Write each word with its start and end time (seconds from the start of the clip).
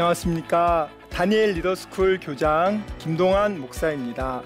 안녕하십니까. 0.00 0.88
다니엘 1.10 1.52
리더스쿨 1.52 2.20
교장 2.22 2.82
김동환 2.96 3.60
목사입니다. 3.60 4.42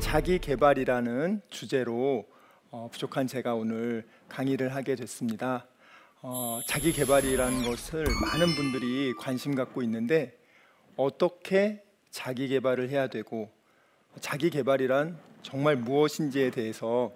자기 0.00 0.38
개발이라는 0.38 1.42
주제로 1.50 2.24
어, 2.70 2.88
부족한 2.92 3.26
제가 3.26 3.54
오늘 3.54 4.06
강의를 4.28 4.74
하게 4.74 4.94
됐습니다. 4.94 5.66
어, 6.22 6.60
자기 6.66 6.92
개발이라는 6.92 7.64
것을 7.64 8.04
많은 8.04 8.54
분들이 8.54 9.12
관심 9.18 9.54
갖고 9.54 9.82
있는데 9.82 10.38
어떻게 10.96 11.82
자기 12.10 12.48
개발을 12.48 12.88
해야 12.90 13.08
되고 13.08 13.50
자기 14.20 14.50
개발이란 14.50 15.18
정말 15.42 15.76
무엇인지에 15.76 16.50
대해서 16.50 17.12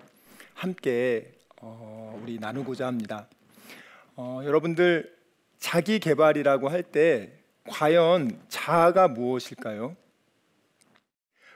함께 0.55 1.33
어, 1.61 2.19
우리 2.23 2.39
나누고자 2.39 2.87
합니다. 2.87 3.29
어, 4.17 4.41
여러분들 4.45 5.15
자기 5.59 5.99
개발이라고 5.99 6.69
할 6.69 6.83
때 6.83 7.33
과연 7.67 8.39
자아가 8.49 9.09
무엇일까요? 9.09 9.97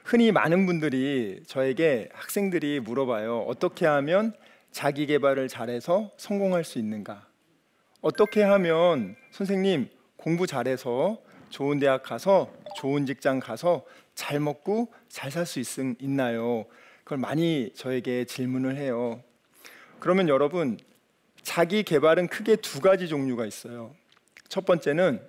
흔히 0.09 0.31
많은 0.31 0.65
분들이 0.65 1.39
저에게 1.45 2.09
학생들이 2.13 2.79
물어봐요. 2.79 3.41
어떻게 3.41 3.85
하면 3.85 4.33
자기 4.71 5.05
개발을 5.05 5.47
잘해서 5.47 6.09
성공할 6.17 6.63
수 6.63 6.79
있는가? 6.79 7.27
어떻게 8.01 8.41
하면 8.41 9.15
선생님 9.29 9.87
공부 10.17 10.47
잘해서 10.47 11.21
좋은 11.51 11.77
대학 11.77 12.01
가서 12.01 12.51
좋은 12.75 13.05
직장 13.05 13.39
가서 13.39 13.85
잘 14.15 14.39
먹고 14.39 14.91
잘 15.09 15.29
살 15.29 15.45
수 15.45 15.59
있나요? 15.99 16.65
그걸 17.03 17.19
많이 17.19 17.71
저에게 17.75 18.25
질문을 18.25 18.77
해요. 18.77 19.21
그러면 19.99 20.27
여러분 20.27 20.79
자기 21.43 21.83
개발은 21.83 22.29
크게 22.29 22.55
두 22.55 22.81
가지 22.81 23.07
종류가 23.07 23.45
있어요. 23.45 23.93
첫 24.47 24.65
번째는 24.65 25.21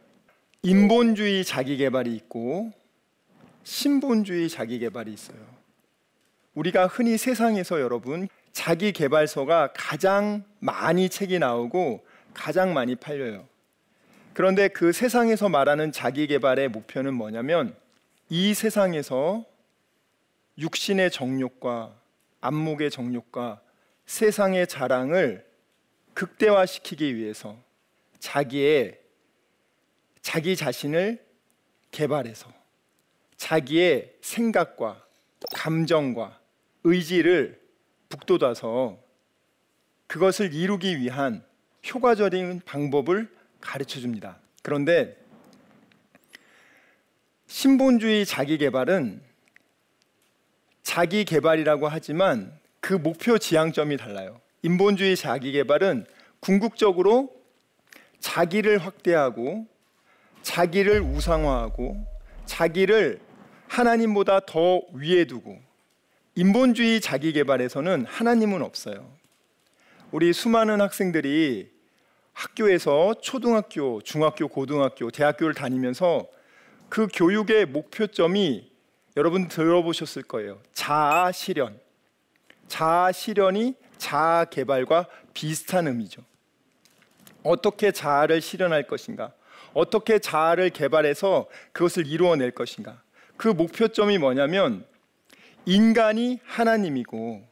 인본주의 0.62 1.44
자기 1.44 1.77
개발이 1.77 2.15
있고 2.17 2.72
신본주의 3.62 4.48
자기 4.48 4.78
개발이 4.78 5.12
있어요. 5.12 5.39
우리가 6.55 6.86
흔히 6.86 7.16
세상에서 7.16 7.80
여러분 7.80 8.28
자기 8.53 8.92
개발서가 8.92 9.72
가장 9.75 10.44
많이 10.58 11.08
책이 11.08 11.39
나오고 11.39 12.05
가장 12.34 12.75
많이 12.75 12.97
팔려요. 12.97 13.47
그런데 14.34 14.69
그 14.69 14.92
세상에서 14.92 15.48
말하는 15.48 15.92
자기 15.92 16.27
개발의 16.27 16.69
목표는 16.69 17.14
뭐냐면 17.14 17.77
이 18.28 18.55
세상에서 18.55 19.44
육신의 20.58 21.11
정욕과 21.11 21.94
안목의 22.41 22.91
정욕과 22.91 23.61
세상의 24.06 24.66
자랑을 24.66 25.47
극대화시키기 26.14 27.16
위해서 27.16 27.56
자기의 28.19 28.98
자기 30.21 30.56
자신을 30.56 31.25
개발해서 31.91 32.59
자기의 33.41 34.12
생각과 34.21 35.03
감정과 35.55 36.39
의지를 36.84 37.59
북돋아서 38.11 38.99
그것을 40.06 40.53
이루기 40.53 40.99
위한 40.99 41.43
효과적인 41.89 42.61
방법을 42.67 43.34
가르쳐 43.62 43.99
줍니다. 43.99 44.39
그런데 44.62 45.17
신본주의 47.47 48.27
자기 48.27 48.59
개발은 48.59 49.23
자기 50.83 51.25
개발이라고 51.25 51.89
하지만 51.89 52.53
그 52.81 52.93
목표 52.93 53.39
지향점이 53.39 53.97
달라요. 53.97 54.39
인본주의 54.62 55.17
자기 55.17 55.53
개발은 55.53 56.05
궁극적으로 56.41 57.34
자기를 58.19 58.78
확대하고 58.78 59.67
자기를 60.43 61.01
우상화하고 61.01 62.07
자기를 62.45 63.29
하나님보다 63.70 64.41
더 64.41 64.82
위에 64.92 65.25
두고 65.26 65.58
인본주의 66.34 67.00
자기 67.00 67.32
개발에서는 67.32 68.04
하나님은 68.04 68.62
없어요. 68.62 69.08
우리 70.10 70.32
수많은 70.32 70.81
학생들이 70.81 71.70
학교에서 72.32 73.14
초등학교, 73.20 74.00
중학교, 74.03 74.48
고등학교, 74.48 75.10
대학교를 75.10 75.54
다니면서 75.54 76.26
그 76.88 77.06
교육의 77.12 77.66
목표점이 77.66 78.69
여러분 79.16 79.47
들어보셨을 79.47 80.22
거예요. 80.25 80.60
자아 80.72 81.30
실현. 81.30 81.78
자아 82.66 83.12
실현이 83.12 83.75
자아 83.98 84.47
개발과 84.47 85.06
비슷한 85.32 85.86
의미죠. 85.86 86.22
어떻게 87.44 87.92
자아를 87.92 88.41
실현할 88.41 88.88
것인가? 88.88 89.32
어떻게 89.75 90.19
자아를 90.19 90.70
개발해서 90.70 91.47
그것을 91.72 92.09
이루어낼 92.09 92.50
것인가? 92.50 93.00
그 93.41 93.49
목표점이 93.49 94.19
뭐냐면 94.19 94.84
인간이 95.65 96.41
하나님이고 96.45 97.43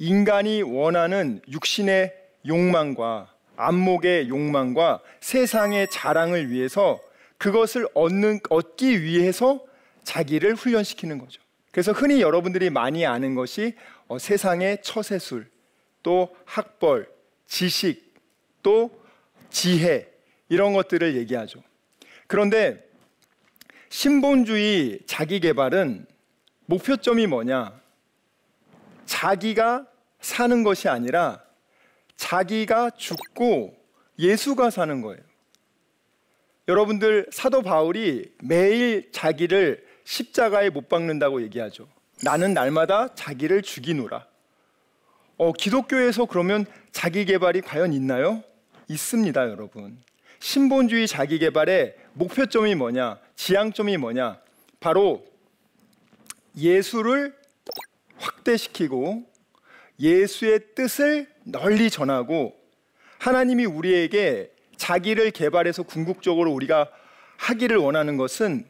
인간이 0.00 0.62
원하는 0.62 1.40
육신의 1.48 2.12
욕망과 2.44 3.32
안목의 3.54 4.28
욕망과 4.28 5.00
세상의 5.20 5.90
자랑을 5.90 6.50
위해서 6.50 7.00
그것을 7.38 7.86
얻는 7.94 8.40
얻기 8.50 9.04
위해서 9.04 9.64
자기를 10.02 10.56
훈련시키는 10.56 11.18
거죠. 11.18 11.40
그래서 11.70 11.92
흔히 11.92 12.20
여러분들이 12.20 12.70
많이 12.70 13.06
아는 13.06 13.36
것이 13.36 13.76
어, 14.08 14.18
세상의 14.18 14.82
처세술, 14.82 15.48
또 16.02 16.34
학벌, 16.46 17.08
지식, 17.46 18.12
또 18.60 18.90
지혜 19.50 20.12
이런 20.48 20.72
것들을 20.72 21.14
얘기하죠. 21.14 21.62
그런데 22.26 22.91
신본주의 23.92 25.00
자기 25.04 25.38
개발은 25.38 26.06
목표점이 26.64 27.26
뭐냐? 27.26 27.78
자기가 29.04 29.86
사는 30.18 30.62
것이 30.62 30.88
아니라 30.88 31.42
자기가 32.16 32.92
죽고 32.96 33.76
예수가 34.18 34.70
사는 34.70 35.02
거예요. 35.02 35.20
여러분들 36.68 37.26
사도 37.30 37.60
바울이 37.60 38.32
매일 38.42 39.12
자기를 39.12 39.86
십자가에 40.04 40.70
못 40.70 40.88
박는다고 40.88 41.42
얘기하죠. 41.42 41.86
나는 42.24 42.54
날마다 42.54 43.14
자기를 43.14 43.60
죽이노라. 43.60 44.26
어, 45.36 45.52
기독교에서 45.52 46.24
그러면 46.24 46.64
자기 46.92 47.26
개발이 47.26 47.60
과연 47.60 47.92
있나요? 47.92 48.42
있습니다, 48.88 49.50
여러분. 49.50 50.02
신본주의 50.40 51.06
자기 51.06 51.38
개발의 51.38 51.94
목표점이 52.14 52.74
뭐냐? 52.74 53.20
지향점이 53.36 53.96
뭐냐? 53.96 54.40
바로 54.80 55.24
예수를 56.56 57.34
확대시키고 58.16 59.24
예수의 59.98 60.74
뜻을 60.74 61.28
널리 61.44 61.90
전하고 61.90 62.54
하나님이 63.18 63.64
우리에게 63.66 64.52
자기를 64.76 65.30
개발해서 65.30 65.84
궁극적으로 65.84 66.52
우리가 66.52 66.90
하기를 67.36 67.76
원하는 67.76 68.16
것은 68.16 68.66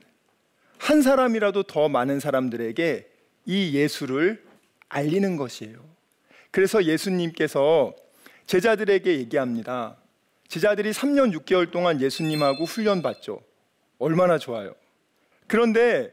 한 0.78 1.02
사람이라도 1.02 1.62
더 1.64 1.88
많은 1.88 2.20
사람들에게 2.20 3.08
이 3.46 3.74
예수를 3.74 4.44
알리는 4.88 5.36
것이에요. 5.36 5.78
그래서 6.50 6.84
예수님께서 6.84 7.94
제자들에게 8.46 9.18
얘기합니다. 9.18 9.96
제자들이 10.48 10.90
3년 10.90 11.34
6개월 11.38 11.70
동안 11.70 12.00
예수님하고 12.00 12.64
훈련받죠. 12.64 13.40
얼마나 14.02 14.36
좋아요. 14.36 14.74
그런데 15.46 16.12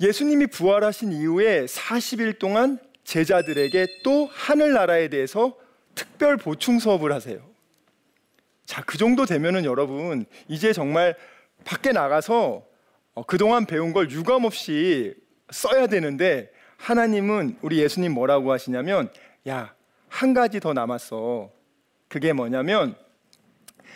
예수님이 0.00 0.46
부활하신 0.48 1.12
이후에 1.12 1.64
40일 1.64 2.38
동안 2.38 2.78
제자들에게 3.04 4.02
또 4.04 4.26
하늘나라에 4.30 5.08
대해서 5.08 5.56
특별 5.94 6.36
보충 6.36 6.78
수업을 6.78 7.12
하세요. 7.12 7.40
자, 8.66 8.82
그 8.84 8.98
정도 8.98 9.24
되면은 9.24 9.64
여러분, 9.64 10.26
이제 10.48 10.72
정말 10.72 11.16
밖에 11.64 11.92
나가서 11.92 12.64
어, 13.14 13.22
그동안 13.22 13.64
배운 13.64 13.94
걸 13.94 14.10
유감 14.10 14.44
없이 14.44 15.14
써야 15.50 15.86
되는데 15.86 16.50
하나님은 16.76 17.58
우리 17.62 17.78
예수님 17.78 18.12
뭐라고 18.12 18.52
하시냐면 18.52 19.10
야, 19.48 19.74
한 20.08 20.34
가지 20.34 20.60
더 20.60 20.74
남았어. 20.74 21.50
그게 22.08 22.32
뭐냐면 22.34 22.96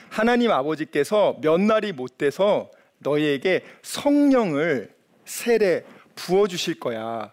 하나님 0.08 0.50
아버지께서 0.50 1.38
몇 1.40 1.60
날이 1.60 1.92
못 1.92 2.18
돼서 2.18 2.70
너희에게 2.98 3.64
성령을 3.82 4.94
세례 5.24 5.84
부어 6.14 6.46
주실 6.46 6.80
거야. 6.80 7.32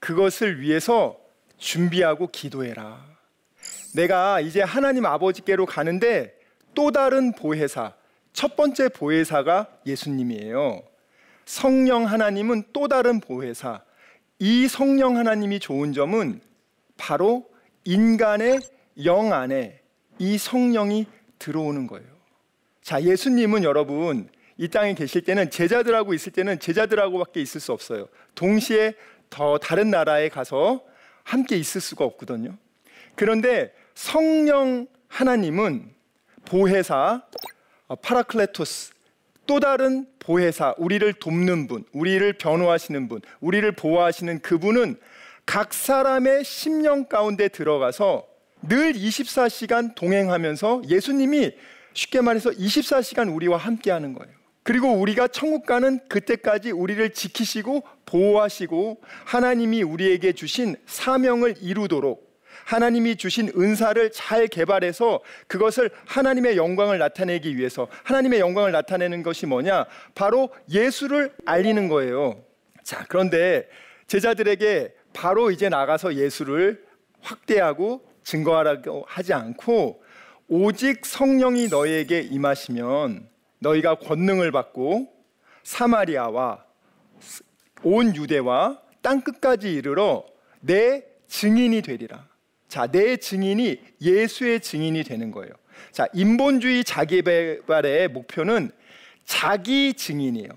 그것을 0.00 0.60
위해서 0.60 1.18
준비하고 1.58 2.28
기도해라. 2.28 3.04
내가 3.94 4.40
이제 4.40 4.62
하나님 4.62 5.06
아버지께로 5.06 5.66
가는데 5.66 6.34
또 6.74 6.90
다른 6.90 7.32
보혜사, 7.32 7.94
첫 8.32 8.56
번째 8.56 8.88
보혜사가 8.88 9.66
예수님이에요. 9.86 10.82
성령 11.44 12.04
하나님은 12.04 12.64
또 12.72 12.88
다른 12.88 13.20
보혜사. 13.20 13.82
이 14.38 14.68
성령 14.68 15.16
하나님이 15.16 15.58
좋은 15.58 15.92
점은 15.92 16.40
바로 16.96 17.48
인간의 17.84 18.60
영 19.04 19.32
안에 19.32 19.80
이 20.18 20.38
성령이 20.38 21.06
들어오는 21.38 21.86
거예요. 21.86 22.06
자, 22.82 23.02
예수님은 23.02 23.64
여러분 23.64 24.28
이 24.56 24.68
땅에 24.68 24.94
계실 24.94 25.22
때는 25.22 25.50
제자들하고 25.50 26.14
있을 26.14 26.32
때는 26.32 26.58
제자들하고밖에 26.58 27.40
있을 27.40 27.60
수 27.60 27.72
없어요. 27.72 28.08
동시에 28.34 28.94
더 29.30 29.58
다른 29.58 29.90
나라에 29.90 30.28
가서 30.28 30.82
함께 31.22 31.56
있을 31.56 31.80
수가 31.80 32.04
없거든요. 32.04 32.56
그런데 33.14 33.74
성령 33.94 34.86
하나님은 35.08 35.90
보혜사 36.44 37.22
어, 37.88 37.96
παράκλητος 37.96 38.92
또 39.46 39.60
다른 39.60 40.06
보혜사 40.18 40.74
우리를 40.76 41.10
돕는 41.14 41.68
분, 41.68 41.84
우리를 41.92 42.30
변호하시는 42.34 43.08
분, 43.08 43.20
우리를 43.40 43.70
보호하시는 43.72 44.40
그분은 44.40 44.96
각 45.46 45.72
사람의 45.72 46.44
심령 46.44 47.06
가운데 47.06 47.48
들어가서 47.48 48.26
늘 48.68 48.92
24시간 48.92 49.94
동행하면서 49.94 50.82
예수님이 50.88 51.52
쉽게 51.94 52.20
말해서 52.20 52.50
24시간 52.50 53.34
우리와 53.34 53.56
함께 53.56 53.90
하는 53.90 54.12
거예요. 54.12 54.32
그리고 54.62 54.92
우리가 54.92 55.28
천국 55.28 55.64
가는 55.64 55.98
그때까지 56.08 56.70
우리를 56.72 57.10
지키시고 57.14 57.82
보호하시고 58.04 59.00
하나님이 59.24 59.82
우리에게 59.82 60.32
주신 60.32 60.76
사명을 60.86 61.54
이루도록 61.60 62.28
하나님이 62.66 63.16
주신 63.16 63.50
은사를 63.56 64.12
잘 64.12 64.46
개발해서 64.46 65.20
그것을 65.46 65.90
하나님의 66.04 66.58
영광을 66.58 66.98
나타내기 66.98 67.56
위해서 67.56 67.88
하나님의 68.04 68.40
영광을 68.40 68.72
나타내는 68.72 69.22
것이 69.22 69.46
뭐냐? 69.46 69.86
바로 70.14 70.50
예수를 70.70 71.32
알리는 71.46 71.88
거예요. 71.88 72.44
자, 72.82 73.06
그런데 73.08 73.66
제자들에게 74.06 74.92
바로 75.14 75.50
이제 75.50 75.70
나가서 75.70 76.14
예수를 76.16 76.84
확대하고 77.22 78.07
증거하라고 78.28 79.04
하지 79.08 79.32
않고 79.32 80.02
오직 80.48 81.06
성령이 81.06 81.68
너희에게 81.68 82.20
임하시면 82.20 83.28
너희가 83.60 83.96
권능을 83.96 84.52
받고 84.52 85.08
사마리아와 85.62 86.64
온 87.82 88.14
유대와 88.14 88.80
땅 89.02 89.22
끝까지 89.22 89.72
이르러 89.72 90.26
내 90.60 91.04
증인이 91.26 91.80
되리라. 91.82 92.26
자, 92.68 92.86
내 92.86 93.16
증인이 93.16 93.80
예수의 94.00 94.60
증인이 94.60 95.04
되는 95.04 95.30
거예요. 95.30 95.52
자, 95.90 96.06
인본주의 96.12 96.84
자기개발의 96.84 98.08
목표는 98.08 98.70
자기 99.24 99.94
증인이에요. 99.94 100.50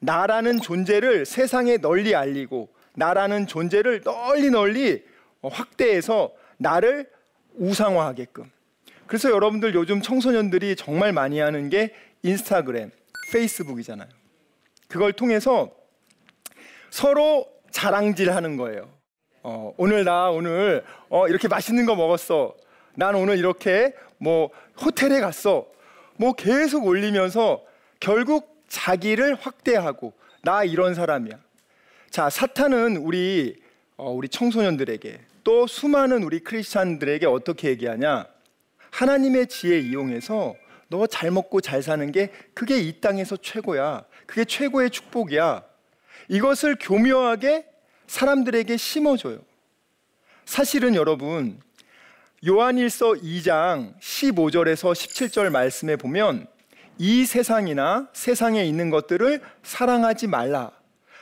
나라는 0.00 0.60
존재를 0.60 1.26
세상에 1.26 1.76
널리 1.76 2.14
알리고 2.14 2.68
나라는 2.94 3.46
존재를 3.46 4.02
널리 4.02 4.50
널리 4.50 5.04
확대해서 5.42 6.32
나를 6.60 7.08
우상화하게끔. 7.54 8.50
그래서 9.06 9.30
여러분들 9.30 9.74
요즘 9.74 10.02
청소년들이 10.02 10.76
정말 10.76 11.12
많이 11.12 11.40
하는 11.40 11.68
게 11.68 11.94
인스타그램, 12.22 12.90
페이스북이잖아요. 13.32 14.08
그걸 14.86 15.12
통해서 15.12 15.70
서로 16.90 17.46
자랑질 17.70 18.32
하는 18.32 18.56
거예요. 18.56 18.88
어, 19.42 19.72
오늘 19.78 20.04
나 20.04 20.30
오늘 20.30 20.84
어, 21.08 21.26
이렇게 21.28 21.48
맛있는 21.48 21.86
거 21.86 21.96
먹었어. 21.96 22.54
난 22.94 23.14
오늘 23.14 23.38
이렇게 23.38 23.94
뭐 24.18 24.50
호텔에 24.80 25.20
갔어. 25.20 25.66
뭐 26.16 26.34
계속 26.34 26.86
올리면서 26.86 27.64
결국 28.00 28.62
자기를 28.68 29.34
확대하고 29.34 30.12
나 30.42 30.62
이런 30.62 30.94
사람이야. 30.94 31.38
자, 32.10 32.28
사탄은 32.28 32.98
우리 32.98 33.62
어, 33.96 34.10
우리 34.10 34.28
청소년들에게 34.28 35.29
또 35.44 35.66
수많은 35.66 36.22
우리 36.22 36.40
크리스찬들에게 36.40 37.26
어떻게 37.26 37.68
얘기하냐? 37.68 38.26
하나님의 38.90 39.46
지혜 39.48 39.78
이용해서 39.78 40.54
너 40.88 41.06
잘 41.06 41.30
먹고 41.30 41.60
잘 41.60 41.82
사는 41.82 42.10
게 42.10 42.32
그게 42.52 42.78
이 42.80 43.00
땅에서 43.00 43.36
최고야. 43.36 44.04
그게 44.26 44.44
최고의 44.44 44.90
축복이야. 44.90 45.62
이것을 46.28 46.76
교묘하게 46.80 47.64
사람들에게 48.08 48.76
심어줘요. 48.76 49.38
사실은 50.44 50.96
여러분, 50.96 51.60
요한일서 52.46 53.12
2장 53.12 53.98
15절에서 54.00 54.92
17절 54.92 55.50
말씀에 55.50 55.94
보면 55.94 56.46
이 56.98 57.24
세상이나 57.24 58.08
세상에 58.12 58.64
있는 58.64 58.90
것들을 58.90 59.40
사랑하지 59.62 60.26
말라. 60.26 60.72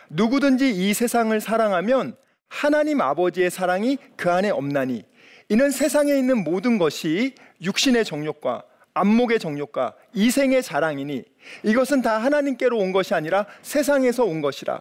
누구든지 0.08 0.70
이 0.70 0.94
세상을 0.94 1.38
사랑하면 1.40 2.16
하나님 2.48 3.00
아버지의 3.00 3.50
사랑이 3.50 3.98
그 4.16 4.30
안에 4.30 4.50
없나니 4.50 5.04
이는 5.48 5.70
세상에 5.70 6.12
있는 6.12 6.44
모든 6.44 6.78
것이 6.78 7.34
육신의 7.62 8.04
정욕과 8.04 8.64
안목의 8.94 9.38
정욕과 9.38 9.94
이생의 10.14 10.62
자랑이니 10.62 11.24
이것은 11.62 12.02
다 12.02 12.18
하나님께로 12.18 12.76
온 12.76 12.92
것이 12.92 13.14
아니라 13.14 13.46
세상에서 13.62 14.24
온 14.24 14.40
것이라 14.40 14.80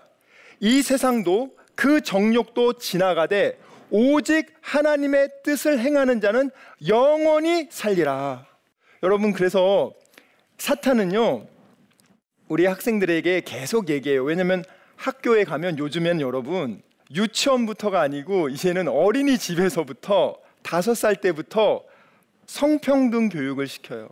이 0.59 0.81
세상도 0.81 1.55
그 1.75 2.01
정욕도 2.01 2.73
지나가되 2.73 3.59
오직 3.89 4.47
하나님의 4.61 5.29
뜻을 5.43 5.79
행하는 5.79 6.19
자는 6.19 6.49
영원히 6.87 7.67
살리라. 7.69 8.45
여러분 9.03 9.31
그래서 9.31 9.93
사탄은요 10.57 11.47
우리 12.47 12.65
학생들에게 12.65 13.41
계속 13.41 13.89
얘기해요. 13.89 14.23
왜냐하면 14.23 14.63
학교에 14.95 15.43
가면 15.43 15.77
요즘엔 15.77 16.19
여러분 16.21 16.81
유치원부터가 17.13 18.01
아니고 18.01 18.49
이제는 18.49 18.87
어린이집에서부터 18.87 20.37
다섯 20.61 20.93
살 20.93 21.15
때부터 21.15 21.83
성평등 22.45 23.29
교육을 23.29 23.67
시켜요. 23.67 24.09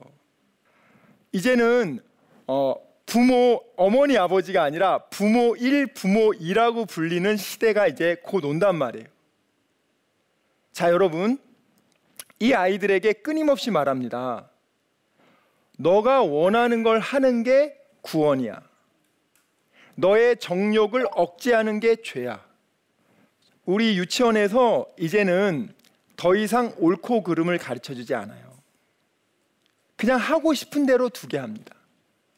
이제는 1.32 2.00
어, 2.48 2.75
부모 3.06 3.62
어머니 3.75 4.18
아버지가 4.18 4.64
아니라 4.64 5.00
부모 5.10 5.56
1, 5.56 5.94
부모 5.94 6.32
2라고 6.32 6.88
불리는 6.88 7.38
시대가 7.38 7.88
이제 7.88 8.18
곧 8.24 8.46
온단 8.46 8.75
말이에요. 8.75 9.08
자, 10.72 10.90
여러분. 10.90 11.38
이 12.40 12.54
아이들에게 12.54 13.14
끊임없이 13.14 13.72
말합니다. 13.72 14.50
너가 15.78 16.22
원하는 16.22 16.84
걸 16.84 17.00
하는 17.00 17.44
게 17.44 17.78
구원이야. 18.02 18.62
너의 19.96 20.38
정욕을 20.38 21.08
억제하는 21.12 21.80
게 21.80 21.96
죄야. 21.96 22.45
우리 23.66 23.98
유치원에서 23.98 24.86
이제는 25.00 25.74
더 26.16 26.36
이상 26.36 26.74
옳고 26.78 27.24
그름을 27.24 27.58
가르쳐 27.58 27.94
주지 27.94 28.14
않아요. 28.14 28.54
그냥 29.96 30.20
하고 30.20 30.54
싶은 30.54 30.86
대로 30.86 31.10
두게 31.10 31.38
합니다. 31.38 31.74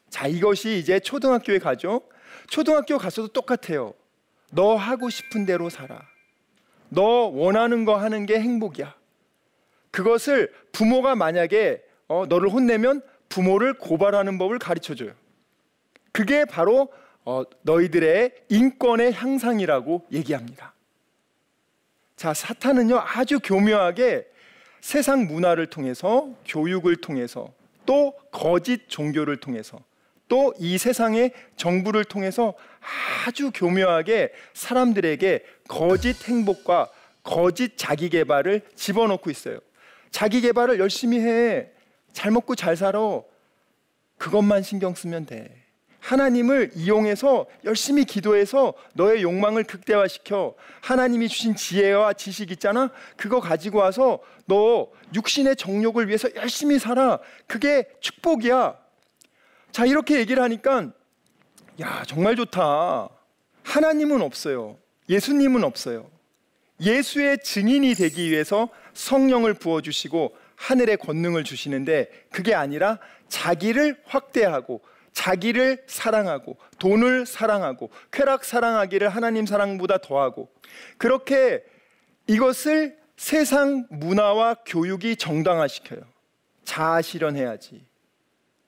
자, 0.10 0.28
이것이 0.28 0.78
이제 0.78 1.00
초등학교에 1.00 1.60
가죠. 1.60 2.02
초등학교 2.50 2.98
가서도 2.98 3.30
똑같아요. 3.30 3.94
너 4.52 4.76
하고 4.76 5.10
싶은 5.10 5.46
대로 5.46 5.70
살아. 5.70 6.02
너 6.90 7.04
원하는 7.04 7.84
거 7.84 7.98
하는 7.98 8.26
게 8.26 8.40
행복이야. 8.40 8.96
그것을 9.92 10.54
부모가 10.72 11.16
만약에 11.16 11.84
어, 12.08 12.26
너를 12.28 12.50
혼내면 12.50 13.02
부모를 13.28 13.74
고발하는 13.74 14.38
법을 14.38 14.60
가르쳐 14.60 14.96
줘요. 14.96 15.12
그게 16.14 16.46
바로 16.46 16.90
어, 17.26 17.44
너희들의 17.64 18.32
인권의 18.48 19.12
향상이라고 19.14 20.08
얘기합니다. 20.14 20.74
자, 22.18 22.34
사탄은요, 22.34 22.98
아주 22.98 23.40
교묘하게 23.40 24.28
세상 24.82 25.28
문화를 25.28 25.68
통해서, 25.68 26.30
교육을 26.46 26.98
통해서, 26.98 27.54
또 27.86 28.14
거짓 28.32 28.90
종교를 28.90 29.38
통해서, 29.38 29.80
또 30.28 30.52
이 30.60 30.78
세상의 30.78 31.32
정부를 31.56 32.04
통해서 32.04 32.54
아주 33.26 33.52
교묘하게 33.54 34.34
사람들에게 34.54 35.46
거짓 35.70 36.28
행복과 36.28 36.90
거짓 37.24 37.78
자기 37.78 38.10
개발을 38.10 38.62
집어넣고 38.76 39.30
있어요. 39.30 39.60
자기 40.12 40.42
개발을 40.42 40.80
열심히 40.80 41.20
해. 41.20 41.70
잘 42.12 42.32
먹고 42.32 42.56
잘 42.56 42.76
살아. 42.76 43.00
그것만 44.18 44.64
신경 44.64 44.96
쓰면 44.96 45.28
돼. 45.28 45.67
하나님을 46.08 46.72
이용해서 46.74 47.48
열심히 47.66 48.06
기도해서 48.06 48.74
너의 48.94 49.24
욕망을 49.24 49.66
극대화시켜 49.66 50.56
하나님이 50.80 51.28
주신 51.28 51.54
지혜와 51.54 52.14
지식 52.14 52.52
있잖아? 52.52 52.92
그거 53.18 53.42
가지고 53.42 53.80
와서 53.80 54.20
너 54.46 54.88
육신의 55.14 55.58
정욕을 55.58 56.08
위해서 56.08 56.34
열심히 56.36 56.80
살아. 56.80 57.20
그게 57.46 57.90
축복이야. 58.00 58.78
자 59.74 59.86
이렇게 59.86 60.18
얘기를 60.18 60.42
하니까 60.42 60.94
야 61.82 62.04
정말 62.08 62.38
좋다. 62.38 63.10
하나님은 63.64 64.22
없어요. 64.22 64.78
예수님은 65.10 65.66
없어요. 65.66 66.10
예수의 66.80 67.40
증인이 67.44 67.96
되기 67.96 68.32
위해서 68.32 68.70
성령을 68.94 69.56
부어주시고 69.56 70.38
하늘의 70.56 70.98
권능을 70.98 71.44
주시는데 71.44 72.10
그게 72.32 72.56
아니라 72.56 72.98
자기를 73.28 74.02
확대하고 74.06 74.82
자기를 75.18 75.84
사랑하고 75.88 76.58
돈을 76.78 77.26
사랑하고 77.26 77.90
쾌락 78.12 78.46
사랑하기를 78.46 79.10
하나님 79.10 79.48
사랑보다 79.48 79.98
더하고 79.98 80.52
그렇게 81.00 81.64
이것을 82.28 83.00
세상 83.16 83.88
문화와 83.90 84.58
교육이 84.64 85.16
정당화시켜요. 85.16 86.02
자아 86.66 87.02
실현해야지. 87.02 87.84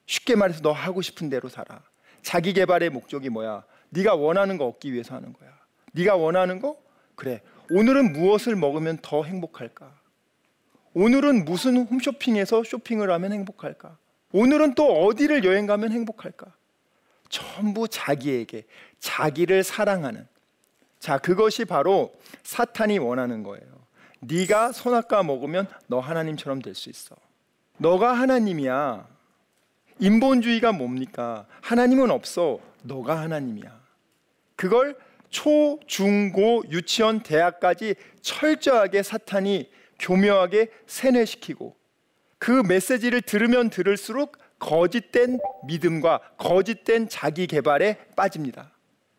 쉽게 0.06 0.34
말해서 0.34 0.60
너 0.60 0.72
하고 0.72 1.02
싶은 1.02 1.30
대로 1.30 1.48
살아. 1.48 1.84
자기 2.20 2.52
개발의 2.52 2.90
목적이 2.90 3.28
뭐야? 3.28 3.62
네가 3.90 4.16
원하는 4.16 4.58
거 4.58 4.66
얻기 4.66 4.92
위해서 4.92 5.14
하는 5.14 5.32
거야. 5.32 5.50
네가 5.92 6.16
원하는 6.16 6.60
거? 6.60 6.76
그래. 7.14 7.42
오늘은 7.70 8.12
무엇을 8.12 8.56
먹으면 8.56 8.98
더 9.02 9.22
행복할까? 9.22 9.94
오늘은 10.94 11.44
무슨 11.44 11.86
홈쇼핑에서 11.86 12.64
쇼핑을 12.64 13.08
하면 13.08 13.32
행복할까? 13.34 13.99
오늘은 14.32 14.74
또 14.74 15.04
어디를 15.06 15.44
여행 15.44 15.66
가면 15.66 15.92
행복할까? 15.92 16.52
전부 17.28 17.88
자기에게 17.88 18.64
자기를 18.98 19.62
사랑하는 19.62 20.26
자 20.98 21.18
그것이 21.18 21.64
바로 21.64 22.12
사탄이 22.42 22.98
원하는 22.98 23.42
거예요. 23.42 23.66
네가 24.20 24.72
선악과 24.72 25.22
먹으면 25.22 25.66
너 25.86 26.00
하나님처럼 26.00 26.60
될 26.60 26.74
수 26.74 26.90
있어. 26.90 27.16
너가 27.78 28.12
하나님이야. 28.12 29.08
인본주의가 29.98 30.72
뭡니까? 30.72 31.46
하나님은 31.62 32.10
없어. 32.10 32.58
너가 32.82 33.18
하나님이야. 33.20 33.80
그걸 34.56 34.96
초, 35.30 35.78
중, 35.86 36.32
고, 36.32 36.62
유치원, 36.70 37.20
대학까지 37.22 37.94
철저하게 38.20 39.02
사탄이 39.02 39.70
교묘하게 39.98 40.70
세뇌시키고 40.86 41.74
그 42.40 42.50
메시지를 42.66 43.20
들으면 43.22 43.70
들을수록 43.70 44.36
거짓된 44.58 45.38
믿음과 45.66 46.20
거짓된 46.38 47.08
자기 47.08 47.46
개발에 47.46 47.98
빠집니다. 48.16 48.72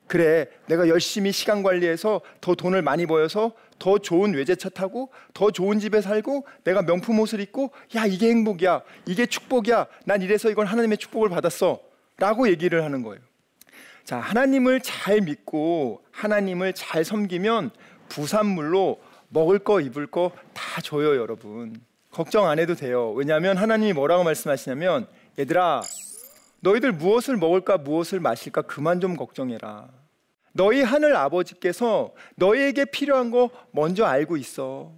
그래, 0.07 0.47
내가 0.67 0.89
열심히 0.89 1.31
시간 1.31 1.63
관리해서 1.63 2.19
더 2.41 2.55
돈을 2.55 2.81
많이 2.81 3.05
벌어서 3.05 3.53
더 3.79 3.97
좋은 3.99 4.33
외제차 4.33 4.69
타고 4.69 5.09
더 5.33 5.51
좋은 5.51 5.79
집에 5.79 6.01
살고 6.01 6.45
내가 6.65 6.81
명품 6.81 7.19
옷을 7.19 7.39
입고 7.39 7.71
야, 7.95 8.05
이게 8.05 8.29
행복이야. 8.29 8.81
이게 9.05 9.25
축복이야. 9.25 9.85
난 10.05 10.21
이래서 10.21 10.49
이건 10.49 10.67
하나님의 10.67 10.97
축복을 10.97 11.29
받았어. 11.29 11.79
라고 12.17 12.49
얘기를 12.49 12.83
하는 12.83 13.03
거예요. 13.03 13.21
자, 14.03 14.17
하나님을 14.19 14.81
잘 14.81 15.21
믿고 15.21 16.03
하나님을 16.11 16.73
잘 16.73 17.05
섬기면 17.05 17.69
부산물로 18.09 18.99
먹을 19.29 19.59
거 19.59 19.79
입을 19.79 20.07
거 20.07 20.31
다 20.53 20.81
줘요, 20.81 21.15
여러분. 21.15 21.75
걱정 22.11 22.47
안 22.47 22.59
해도 22.59 22.75
돼요. 22.75 23.11
왜냐하면 23.13 23.57
하나님이 23.57 23.93
뭐라고 23.93 24.23
말씀하시냐면 24.23 25.07
얘들아, 25.39 25.81
너희들 26.59 26.91
무엇을 26.91 27.37
먹을까 27.37 27.77
무엇을 27.77 28.19
마실까 28.19 28.63
그만 28.63 28.99
좀 28.99 29.15
걱정해라. 29.15 29.87
너희 30.53 30.81
하늘 30.81 31.15
아버지께서 31.15 32.11
너희에게 32.35 32.85
필요한 32.85 33.31
거 33.31 33.49
먼저 33.71 34.05
알고 34.05 34.35
있어. 34.37 34.91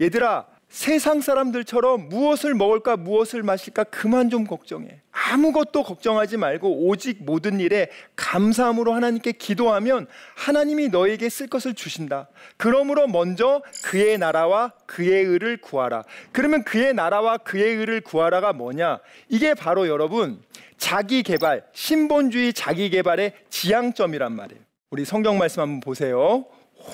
얘들아, 0.00 0.46
세상 0.74 1.20
사람들처럼 1.20 2.08
무엇을 2.08 2.52
먹을까 2.54 2.96
무엇을 2.96 3.44
마실까 3.44 3.84
그만 3.84 4.28
좀 4.28 4.44
걱정해. 4.44 5.02
아무것도 5.12 5.84
걱정하지 5.84 6.36
말고 6.36 6.88
오직 6.88 7.22
모든 7.22 7.60
일에 7.60 7.90
감사함으로 8.16 8.92
하나님께 8.92 9.32
기도하면 9.32 10.08
하나님이 10.34 10.88
너에게 10.88 11.28
쓸 11.28 11.46
것을 11.46 11.74
주신다. 11.74 12.28
그러므로 12.56 13.06
먼저 13.06 13.62
그의 13.84 14.18
나라와 14.18 14.72
그의 14.86 15.22
의를 15.22 15.58
구하라. 15.58 16.02
그러면 16.32 16.64
그의 16.64 16.92
나라와 16.92 17.38
그의 17.38 17.76
의를 17.76 18.00
구하라가 18.00 18.52
뭐냐? 18.52 18.98
이게 19.28 19.54
바로 19.54 19.86
여러분 19.86 20.42
자기 20.76 21.22
개발, 21.22 21.64
신본주의 21.72 22.52
자기 22.52 22.90
개발의 22.90 23.32
지향점이란 23.48 24.32
말이에요. 24.32 24.60
우리 24.90 25.04
성경 25.04 25.38
말씀 25.38 25.62
한번 25.62 25.78
보세요. 25.78 26.46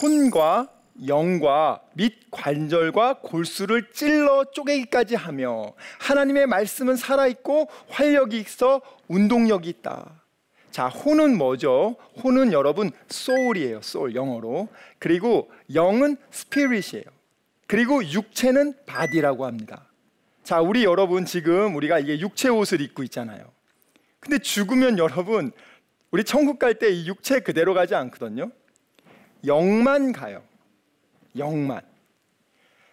혼과 0.03 0.69
영과 1.07 1.81
및 1.95 2.15
관절과 2.31 3.21
골수를 3.23 3.91
찔러 3.93 4.45
쪼개기까지 4.53 5.15
하며 5.15 5.73
하나님의 5.99 6.47
말씀은 6.47 6.97
살아있고 6.97 7.69
활력이 7.89 8.39
있어 8.39 8.81
운동력이 9.09 9.69
있다. 9.69 10.23
자, 10.71 10.89
혼은 10.89 11.37
뭐죠? 11.37 11.97
혼은 12.23 12.53
여러분 12.53 12.91
soul이에요. 13.09 13.83
soul 13.83 14.15
영어로. 14.15 14.69
그리고 14.99 15.51
영은 15.75 16.17
spirit이에요. 16.31 17.05
그리고 17.67 18.05
육체는 18.05 18.75
body라고 18.87 19.47
합니다. 19.47 19.87
자, 20.45 20.61
우리 20.61 20.85
여러분 20.85 21.25
지금 21.25 21.75
우리가 21.77 21.99
이게 21.99 22.19
육체 22.21 22.49
옷을 22.49 22.81
입고 22.81 23.03
있잖아요. 23.05 23.45
근데 24.21 24.39
죽으면 24.39 24.99
여러분 24.99 25.51
우리 26.11 26.25
천국 26.25 26.59
갈 26.59 26.75
때 26.75 26.91
이 26.91 27.07
육체 27.07 27.41
그대로 27.41 27.73
가지 27.75 27.95
않거든요. 27.95 28.51
영만 29.47 30.13
가요. 30.13 30.43
영만. 31.37 31.81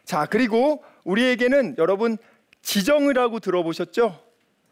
자, 0.03 0.25
그리고 0.25 0.84
우리에게는 1.03 1.75
여러분 1.77 2.17
지정이라고 2.62 3.39
들어보셨죠? 3.39 4.20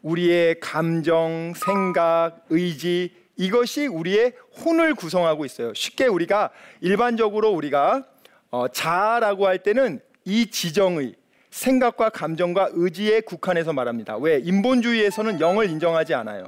우리의 0.02 0.60
감정, 0.60 1.52
생각, 1.56 2.44
의지 2.48 3.12
이것이 3.36 3.86
우리의 3.86 4.32
혼을 4.64 4.94
구성하고 4.94 5.44
있어요. 5.44 5.74
쉽게 5.74 6.06
우리가 6.06 6.50
일반적으로 6.80 7.50
우리가 7.50 8.06
어, 8.50 8.68
자아라고 8.68 9.46
할 9.46 9.58
때는 9.58 10.00
이 10.24 10.50
지정의 10.50 11.14
생각과 11.50 12.10
감정과 12.10 12.70
의지에 12.72 13.20
국한해서 13.20 13.72
말합니다. 13.72 14.16
왜? 14.16 14.40
인본주의에서는 14.42 15.40
영을 15.40 15.70
인정하지 15.70 16.14
않아요. 16.14 16.46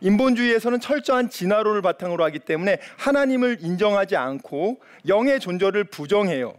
인본주의에서는 0.00 0.80
철저한 0.80 1.30
진화론을 1.30 1.82
바탕으로 1.82 2.22
하기 2.24 2.40
때문에 2.40 2.78
하나님을 2.98 3.58
인정하지 3.60 4.16
않고 4.16 4.80
영의 5.08 5.40
존재를 5.40 5.84
부정해요. 5.84 6.54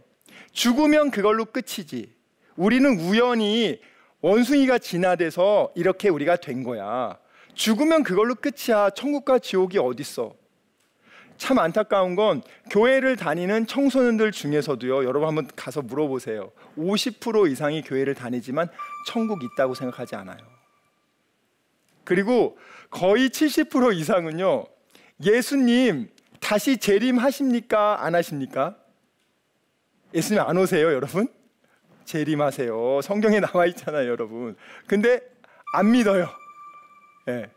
죽으면 0.52 1.10
그걸로 1.10 1.44
끝이지. 1.44 2.12
우리는 2.56 3.00
우연히 3.00 3.80
원숭이가 4.20 4.78
진화돼서 4.78 5.72
이렇게 5.74 6.08
우리가 6.08 6.36
된 6.36 6.62
거야. 6.62 7.18
죽으면 7.54 8.02
그걸로 8.02 8.34
끝이야. 8.34 8.90
천국과 8.90 9.38
지옥이 9.38 9.78
어딨어? 9.78 10.34
참 11.36 11.58
안타까운 11.58 12.14
건 12.14 12.42
교회를 12.70 13.16
다니는 13.16 13.66
청소년들 13.66 14.30
중에서도요. 14.30 15.04
여러분 15.04 15.26
한번 15.26 15.48
가서 15.56 15.82
물어보세요. 15.82 16.52
50% 16.78 17.50
이상이 17.50 17.82
교회를 17.82 18.14
다니지만 18.14 18.68
천국 19.08 19.42
있다고 19.42 19.74
생각하지 19.74 20.14
않아요. 20.14 20.38
그리고 22.04 22.58
거의 22.90 23.28
70% 23.28 23.96
이상은요. 23.96 24.66
예수님 25.24 26.10
다시 26.40 26.76
재림하십니까? 26.76 28.04
안 28.04 28.14
하십니까? 28.14 28.76
예수님 30.14 30.42
안 30.42 30.56
오세요, 30.56 30.92
여러분? 30.92 31.26
재림하세요. 32.04 33.00
성경에 33.02 33.40
나와 33.40 33.66
있잖아요, 33.66 34.10
여러분. 34.10 34.56
근데 34.86 35.20
안 35.74 35.90
믿어요. 35.90 36.28
예. 37.28 37.32
네. 37.32 37.50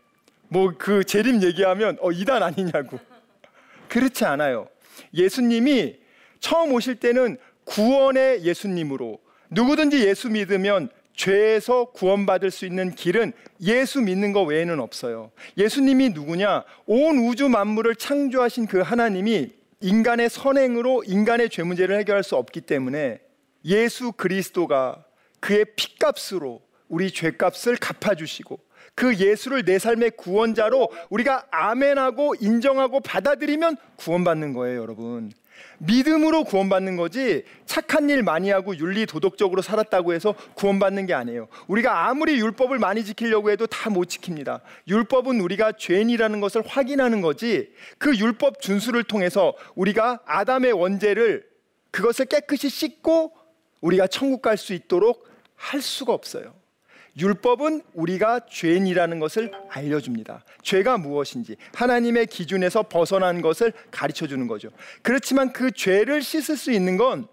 뭐그 0.48 1.04
재림 1.04 1.42
얘기하면 1.42 1.98
어 2.00 2.12
이단 2.12 2.42
아니냐고. 2.42 2.98
그렇지 3.88 4.24
않아요. 4.24 4.68
예수님이 5.12 5.98
처음 6.40 6.72
오실 6.72 6.96
때는 6.96 7.36
구원의 7.64 8.44
예수님으로 8.44 9.18
누구든지 9.50 10.06
예수 10.06 10.30
믿으면 10.30 10.88
죄에서 11.14 11.86
구원받을 11.86 12.50
수 12.50 12.66
있는 12.66 12.94
길은 12.94 13.32
예수 13.62 14.00
믿는 14.00 14.32
것 14.32 14.42
외에는 14.42 14.80
없어요. 14.80 15.32
예수님이 15.56 16.10
누구냐? 16.10 16.64
온 16.86 17.18
우주 17.26 17.48
만물을 17.48 17.96
창조하신 17.96 18.66
그 18.66 18.80
하나님이 18.80 19.52
인간의 19.80 20.30
선행으로 20.30 21.04
인간의 21.04 21.50
죄 21.50 21.62
문제를 21.62 21.98
해결할 21.98 22.22
수 22.22 22.36
없기 22.36 22.62
때문에 22.62 23.20
예수 23.64 24.12
그리스도가 24.12 25.04
그의 25.40 25.66
피값으로 25.76 26.62
우리 26.88 27.10
죄값을 27.10 27.76
갚아주시고 27.76 28.58
그 28.94 29.16
예수를 29.16 29.64
내 29.64 29.78
삶의 29.78 30.12
구원자로 30.12 30.90
우리가 31.10 31.46
아멘하고 31.50 32.36
인정하고 32.40 33.00
받아들이면 33.00 33.76
구원받는 33.96 34.54
거예요, 34.54 34.80
여러분. 34.80 35.32
믿음으로 35.78 36.44
구원받는 36.44 36.96
거지 36.96 37.44
착한 37.66 38.10
일 38.10 38.22
많이 38.22 38.50
하고 38.50 38.76
윤리 38.76 39.06
도덕적으로 39.06 39.62
살았다고 39.62 40.12
해서 40.14 40.34
구원받는 40.54 41.06
게 41.06 41.14
아니에요. 41.14 41.48
우리가 41.68 42.08
아무리 42.08 42.38
율법을 42.40 42.78
많이 42.78 43.04
지키려고 43.04 43.50
해도 43.50 43.66
다 43.66 43.90
못 43.90 44.08
지킵니다. 44.08 44.60
율법은 44.88 45.40
우리가 45.40 45.72
죄인이라는 45.72 46.40
것을 46.40 46.62
확인하는 46.66 47.20
거지 47.20 47.70
그 47.98 48.16
율법 48.16 48.60
준수를 48.60 49.04
통해서 49.04 49.54
우리가 49.74 50.20
아담의 50.26 50.72
원죄를 50.72 51.46
그것을 51.92 52.26
깨끗이 52.26 52.68
씻고 52.68 53.32
우리가 53.80 54.08
천국 54.08 54.42
갈 54.42 54.56
수 54.56 54.72
있도록 54.74 55.28
할 55.54 55.80
수가 55.80 56.12
없어요. 56.12 56.55
율법은 57.18 57.82
우리가 57.94 58.40
죄인이라는 58.50 59.18
것을 59.18 59.50
알려줍니다. 59.70 60.44
죄가 60.62 60.98
무엇인지 60.98 61.56
하나님의 61.74 62.26
기준에서 62.26 62.84
벗어난 62.84 63.40
것을 63.40 63.72
가르쳐 63.90 64.26
주는 64.26 64.46
거죠. 64.46 64.68
그렇지만 65.02 65.52
그 65.52 65.70
죄를 65.70 66.22
씻을 66.22 66.56
수 66.56 66.70
있는 66.70 66.96
건 66.96 67.26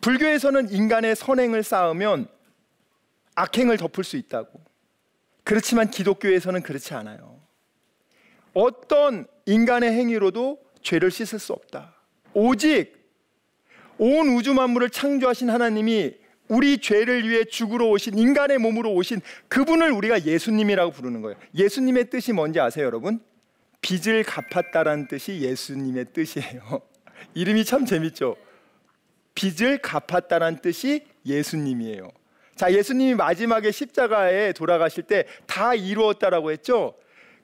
불교에서는 0.00 0.70
인간의 0.70 1.16
선행을 1.16 1.62
쌓으면 1.62 2.28
악행을 3.34 3.76
덮을 3.78 4.04
수 4.04 4.16
있다고. 4.16 4.60
그렇지만 5.42 5.90
기독교에서는 5.90 6.62
그렇지 6.62 6.94
않아요. 6.94 7.40
어떤 8.54 9.26
인간의 9.46 9.90
행위로도 9.92 10.58
죄를 10.82 11.10
씻을 11.10 11.38
수 11.38 11.52
없다. 11.52 11.94
오직 12.32 13.00
온 13.98 14.28
우주 14.30 14.54
만물을 14.54 14.90
창조하신 14.90 15.50
하나님이 15.50 16.14
우리 16.50 16.78
죄를 16.78 17.28
위해 17.28 17.44
죽으러 17.44 17.86
오신 17.86 18.18
인간의 18.18 18.58
몸으로 18.58 18.92
오신 18.92 19.20
그분을 19.48 19.92
우리가 19.92 20.24
예수님이라고 20.24 20.90
부르는 20.90 21.22
거예요. 21.22 21.38
예수님의 21.54 22.10
뜻이 22.10 22.32
뭔지 22.32 22.58
아세요, 22.58 22.86
여러분? 22.86 23.20
빚을 23.80 24.24
갚았다라는 24.24 25.06
뜻이 25.06 25.40
예수님의 25.40 26.06
뜻이에요. 26.12 26.82
이름이 27.34 27.64
참 27.64 27.86
재밌죠. 27.86 28.36
빚을 29.36 29.78
갚았다는 29.78 30.58
뜻이 30.60 31.06
예수님이에요. 31.24 32.10
자, 32.56 32.72
예수님이 32.72 33.14
마지막에 33.14 33.70
십자가에 33.70 34.52
돌아가실 34.52 35.04
때 35.04 35.24
다 35.46 35.74
이루었다라고 35.74 36.50
했죠. 36.50 36.94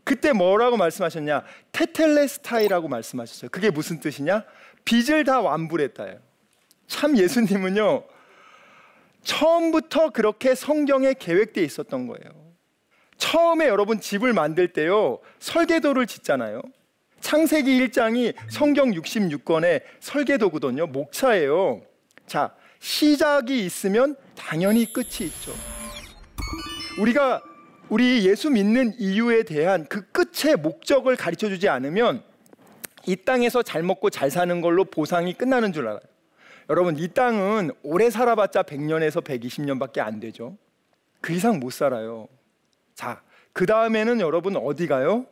그때 0.02 0.32
뭐라고 0.32 0.76
말씀하셨냐? 0.76 1.44
테텔레스타이라고 1.72 2.88
말씀하셨어요. 2.88 3.50
그게 3.50 3.70
무슨 3.70 4.00
뜻이냐? 4.00 4.44
빚을 4.84 5.25
다 5.25 5.40
완불했다예요. 5.40 6.18
참 6.88 7.16
예수님은요. 7.16 8.15
처음부터 9.26 10.11
그렇게 10.11 10.54
성경에 10.54 11.12
계획되어 11.18 11.64
있었던 11.64 12.06
거예요. 12.06 12.47
처음에 13.18 13.66
여러분 13.66 14.00
집을 14.00 14.33
만들 14.33 14.73
때요. 14.73 15.18
설계도를 15.40 16.06
짓잖아요. 16.06 16.62
창세기 17.21 17.80
1장이 17.80 18.35
성경 18.49 18.92
66권의 18.92 19.83
설계도거든요. 19.99 20.87
목차예요. 20.87 21.83
자, 22.26 22.54
시작이 22.78 23.64
있으면 23.64 24.16
당연히 24.37 24.92
끝이 24.92 25.26
있죠. 25.26 25.52
우리가 27.00 27.42
우리 27.88 28.26
예수 28.26 28.49
믿는 28.50 28.95
이유에 28.99 29.42
대한 29.42 29.87
그 29.88 30.06
끝의 30.12 30.56
목적을 30.56 31.16
가르쳐 31.16 31.49
주지 31.49 31.68
않으면 31.68 32.23
이 33.06 33.16
땅에서 33.16 33.62
잘 33.62 33.83
먹고 33.83 34.11
잘 34.11 34.30
사는 34.30 34.61
걸로 34.61 34.85
보상이 34.85 35.33
끝나는 35.33 35.73
줄 35.73 35.88
알아요. 35.88 36.00
여러분, 36.68 36.99
이 36.99 37.08
땅은 37.08 37.70
오래 37.82 38.11
살아봤자 38.11 38.64
100년에서 38.64 39.23
120년밖에 39.23 40.00
안 40.00 40.18
되죠. 40.20 40.56
그 41.20 41.32
이상 41.32 41.61
못 41.61 41.70
살아요. 41.70 42.28
자, 42.94 43.23
그 43.52 43.66
다음에는 43.66 44.20
여러분 44.20 44.56
어디 44.56 44.87
가요? 44.87 45.26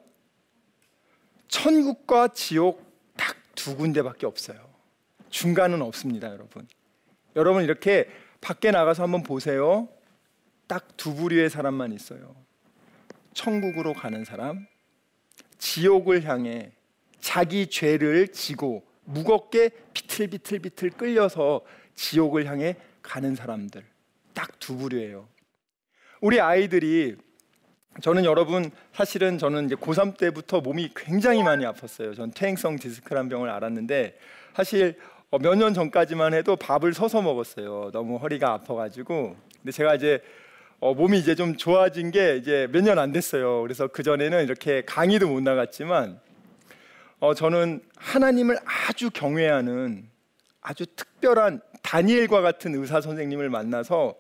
천국과 1.49 2.29
지옥 2.29 2.83
딱 3.17 3.37
두 3.55 3.77
군데밖에 3.77 4.27
없어요. 4.27 4.59
중간은 5.31 5.81
없습니다, 5.83 6.29
여러분. 6.31 6.67
여러분 7.37 7.65
이렇게 7.65 8.09
밖에 8.41 8.71
나가서 8.71 9.03
한번 9.05 9.23
보세요. 9.23 9.89
딱 10.67 10.97
두 10.97 11.15
부류의 11.15 11.51
사람만 11.51 11.93
있어요. 11.93 12.35
천국으로 13.33 13.95
가는 13.95 14.25
사람, 14.25 14.67
지옥을 15.59 16.25
향해 16.25 16.73
자기 17.21 17.69
죄를 17.69 18.29
지고 18.29 18.85
무겁게 19.05 19.71
비틀비틀비틀 19.93 20.91
끌려서 20.91 21.63
지옥을 21.95 22.47
향해 22.47 22.77
가는 23.03 23.35
사람들 23.35 23.83
딱 24.33 24.51
두 24.59 24.77
부류예요. 24.79 25.29
우리 26.21 26.41
아이들이 26.41 27.17
저는 28.01 28.25
여러분 28.25 28.71
사실은 28.95 29.37
저는 29.39 29.67
이제 29.67 29.75
고3 29.75 30.17
때부터 30.17 30.61
몸이 30.63 30.91
굉장히 30.97 31.43
많이 31.43 31.65
아팠어요. 31.65 32.17
전 32.17 32.33
퇴행성 32.33 32.77
디스크란 32.77 33.29
병을 33.29 33.51
알았는데 33.51 34.19
사실 34.55 34.99
어, 35.31 35.39
몇년 35.39 35.75
전까지만 35.75 36.33
해도 36.35 36.57
밥을 36.57 36.95
서서 36.95 37.21
먹었어요. 37.23 37.91
너무 37.93 38.17
허리가 38.17 38.53
아파가지고. 38.55 39.37
근데 39.61 39.71
제가 39.73 39.95
이제 39.97 40.21
어, 40.81 40.95
몸이 40.95 41.19
이제 41.19 41.35
좀 41.35 41.57
좋아진 41.57 42.11
게 42.11 42.37
이제 42.37 42.67
몇 42.73 42.83
년 42.83 42.99
안 42.99 43.13
됐어요. 43.13 43.61
그래서 43.63 43.87
그 43.89 44.03
전에는 44.03 44.43
이렇게 44.45 44.83
강의도 44.87 45.29
못 45.29 45.41
나갔지만 45.43 46.21
어, 47.25 47.33
저는 47.33 47.81
하나님을 47.97 48.59
아주 48.67 49.11
경외하는 49.11 50.11
아주 50.61 50.85
특별한 50.85 51.63
다니엘과 51.83 52.43
같은 52.43 52.75
의사 52.75 53.01
선생님을 53.01 53.49
만나서 53.49 54.15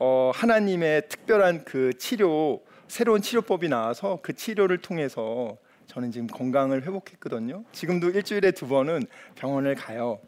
어, 0.00 0.32
하나님의 0.34 1.08
특별한 1.08 1.64
그 1.64 1.96
치료 1.96 2.60
새로운 2.88 3.22
치료법이 3.22 3.68
나와서 3.68 4.18
그 4.20 4.32
치료를 4.32 4.78
통해서 4.78 5.58
저는 5.86 6.10
지금 6.10 6.26
건강을 6.26 6.82
회복했거든요. 6.82 7.62
지금도 7.70 8.10
일주일에 8.10 8.50
두 8.50 8.66
번은 8.66 9.06
병원을 9.36 9.76
가요. 9.76 10.18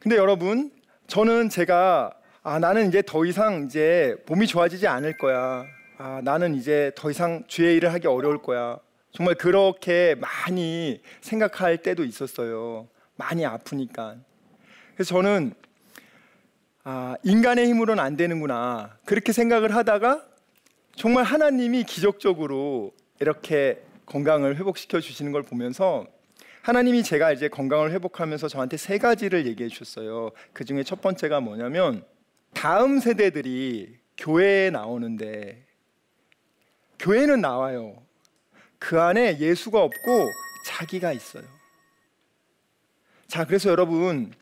근데 0.00 0.16
여러분, 0.16 0.72
저는 1.06 1.50
제가 1.50 2.14
아, 2.42 2.58
나는 2.58 2.88
이제 2.88 3.02
더 3.04 3.26
이상 3.26 3.66
이제 3.66 4.16
몸이 4.26 4.46
좋아지지 4.46 4.86
않을 4.86 5.18
거야. 5.18 5.66
아, 5.98 6.22
나는 6.24 6.54
이제 6.54 6.92
더 6.96 7.10
이상 7.10 7.44
주의 7.46 7.76
일을 7.76 7.92
하기 7.92 8.06
어려울 8.06 8.40
거야. 8.40 8.78
정말 9.14 9.36
그렇게 9.36 10.16
많이 10.16 11.00
생각할 11.20 11.78
때도 11.78 12.04
있었어요. 12.04 12.88
많이 13.14 13.46
아프니까. 13.46 14.16
그래서 14.94 15.14
저는 15.14 15.54
아, 16.82 17.14
인간의 17.22 17.68
힘으로는 17.68 18.02
안 18.02 18.16
되는구나. 18.16 18.98
그렇게 19.04 19.32
생각을 19.32 19.72
하다가 19.72 20.26
정말 20.96 21.22
하나님이 21.22 21.84
기적적으로 21.84 22.92
이렇게 23.20 23.80
건강을 24.06 24.56
회복시켜 24.56 25.00
주시는 25.00 25.30
걸 25.30 25.44
보면서 25.44 26.06
하나님이 26.62 27.04
제가 27.04 27.30
이제 27.30 27.46
건강을 27.46 27.92
회복하면서 27.92 28.48
저한테 28.48 28.76
세 28.76 28.98
가지를 28.98 29.46
얘기해 29.46 29.68
주셨어요. 29.68 30.32
그 30.52 30.64
중에 30.64 30.82
첫 30.82 31.00
번째가 31.00 31.38
뭐냐면 31.38 32.04
다음 32.52 32.98
세대들이 32.98 33.96
교회에 34.18 34.70
나오는데 34.70 35.64
교회는 36.98 37.40
나와요. 37.40 38.03
그 38.78 39.00
안에 39.00 39.38
예수가 39.38 39.80
없고 39.80 40.30
자기가 40.66 41.12
있어요. 41.12 41.44
자, 43.26 43.44
그래서 43.44 43.70
여러분 43.70 44.32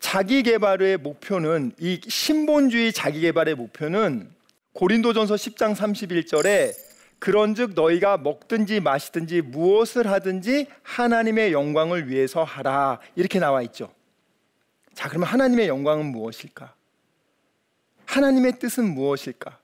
자기 0.00 0.42
개발의 0.42 0.98
목표는 0.98 1.72
이 1.78 2.00
신본주의 2.06 2.92
자기 2.92 3.20
개발의 3.20 3.54
목표는 3.54 4.30
고린도전서 4.72 5.34
10장 5.34 5.74
31절에 5.74 6.72
그런즉 7.18 7.72
너희가 7.74 8.18
먹든지 8.18 8.80
마시든지 8.80 9.42
무엇을 9.42 10.06
하든지 10.06 10.66
하나님의 10.82 11.52
영광을 11.52 12.08
위해서 12.08 12.44
하라 12.44 13.00
이렇게 13.16 13.40
나와 13.40 13.62
있죠. 13.62 13.92
자, 14.94 15.08
그러면 15.08 15.28
하나님의 15.28 15.68
영광은 15.68 16.06
무엇일까? 16.06 16.74
하나님의 18.04 18.58
뜻은 18.58 18.94
무엇일까? 18.94 19.58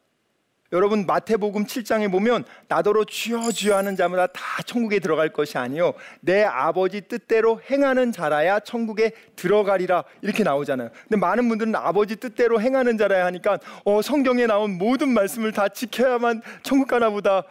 여러분 0.75 1.07
마태복음 1.07 1.65
7장에 1.65 2.13
보면 2.13 2.45
나더러 2.69 3.05
주여 3.05 3.53
주여 3.53 3.77
하는 3.77 3.97
자마다 3.97 4.27
다 4.27 4.63
천국에 4.67 4.99
들어갈 4.99 5.33
것이 5.33 5.57
아니요 5.57 5.95
내 6.21 6.43
아버지 6.43 7.01
뜻대로 7.01 7.61
행하는 7.71 8.13
자라야 8.13 8.61
천국에 8.61 9.13
들어가리라 9.37 10.05
이렇게 10.21 10.43
나오잖아요. 10.43 10.91
근데 11.09 11.17
많은 11.17 11.49
분들은 11.49 11.75
아버지 11.75 12.17
뜻대로 12.17 12.61
행하는 12.61 12.99
자라야 12.99 13.25
하니까 13.27 13.59
어 13.85 14.03
성경에 14.03 14.47
나온 14.47 14.77
모든 14.77 15.09
말씀을 15.15 15.53
다 15.53 15.69
지켜야만 15.69 16.43
천국 16.63 16.89
가나 16.89 17.09
보다 17.09 17.45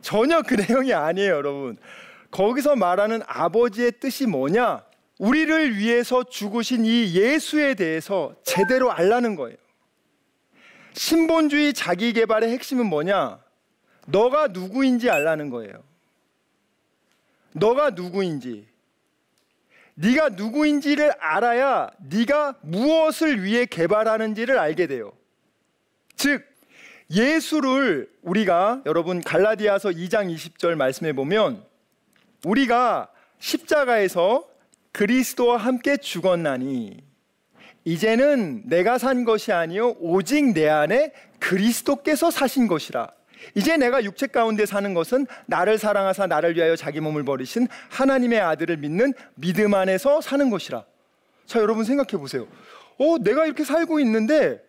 전혀 0.00 0.42
그 0.42 0.54
내용이 0.68 0.94
아니에요, 0.94 1.34
여러분. 1.34 1.76
거기서 2.30 2.76
말하는 2.76 3.22
아버지의 3.26 3.92
뜻이 4.00 4.26
뭐냐? 4.26 4.82
우리를 5.18 5.76
위해서 5.76 6.22
죽으신 6.22 6.84
이 6.84 7.14
예수에 7.14 7.74
대해서 7.74 8.34
제대로 8.44 8.92
알라는 8.92 9.34
거예요. 9.34 9.56
신본주의 10.98 11.74
자기 11.74 12.12
개발의 12.12 12.50
핵심은 12.50 12.86
뭐냐? 12.86 13.38
너가 14.08 14.48
누구인지 14.48 15.08
알라는 15.08 15.48
거예요. 15.48 15.84
너가 17.52 17.90
누구인지. 17.90 18.66
네가 19.94 20.30
누구인지를 20.30 21.12
알아야 21.20 21.90
네가 21.98 22.56
무엇을 22.62 23.44
위해 23.44 23.64
개발하는지를 23.64 24.58
알게 24.58 24.88
돼요. 24.88 25.12
즉 26.16 26.44
예수를 27.10 28.10
우리가 28.22 28.82
여러분 28.84 29.20
갈라디아서 29.20 29.90
2장 29.90 30.34
20절 30.34 30.74
말씀해 30.74 31.12
보면 31.12 31.64
우리가 32.44 33.08
십자가에서 33.38 34.48
그리스도와 34.90 35.58
함께 35.58 35.96
죽었나니 35.96 37.07
이제는 37.84 38.62
내가 38.66 38.98
산 38.98 39.24
것이 39.24 39.52
아니요 39.52 39.96
오직 40.00 40.52
내 40.52 40.68
안에 40.68 41.12
그리스도께서 41.38 42.30
사신 42.30 42.66
것이라. 42.68 43.10
이제 43.54 43.76
내가 43.76 44.02
육체 44.04 44.26
가운데 44.26 44.66
사는 44.66 44.92
것은 44.94 45.26
나를 45.46 45.78
사랑하사 45.78 46.26
나를 46.26 46.56
위하여 46.56 46.76
자기 46.76 47.00
몸을 47.00 47.24
버리신 47.24 47.68
하나님의 47.88 48.40
아들을 48.40 48.76
믿는 48.78 49.14
믿음 49.36 49.74
안에서 49.74 50.20
사는 50.20 50.50
것이라. 50.50 50.84
자, 51.46 51.60
여러분 51.60 51.84
생각해 51.84 52.20
보세요. 52.20 52.46
어, 52.98 53.16
내가 53.18 53.46
이렇게 53.46 53.64
살고 53.64 54.00
있는데 54.00 54.62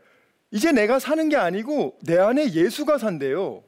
이제 0.52 0.72
내가 0.72 1.00
사는 1.00 1.28
게 1.30 1.36
아니고 1.36 1.98
내 2.04 2.18
안에 2.18 2.54
예수가 2.54 2.98
산대요. 2.98 3.64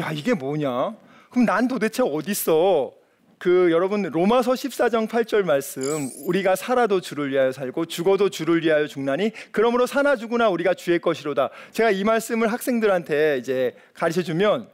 야, 0.00 0.12
이게 0.12 0.34
뭐냐? 0.34 0.96
그럼 1.30 1.44
난 1.44 1.68
도대체 1.68 2.02
어디 2.02 2.30
있어? 2.30 2.92
그 3.38 3.70
여러분 3.70 4.02
로마서 4.02 4.52
14장 4.52 5.08
8절 5.08 5.44
말씀 5.44 6.08
우리가 6.26 6.56
살아도 6.56 7.00
주를 7.00 7.30
위하여 7.30 7.52
살고 7.52 7.84
죽어도 7.86 8.30
주를 8.30 8.62
위하여 8.62 8.86
죽나니 8.86 9.32
그러므로 9.50 9.86
사나 9.86 10.16
죽으나 10.16 10.48
우리가 10.48 10.74
주의 10.74 10.98
것이로다. 10.98 11.50
제가 11.72 11.90
이 11.90 12.02
말씀을 12.04 12.50
학생들한테 12.50 13.38
이제 13.38 13.76
가르쳐 13.92 14.22
주면 14.22 14.68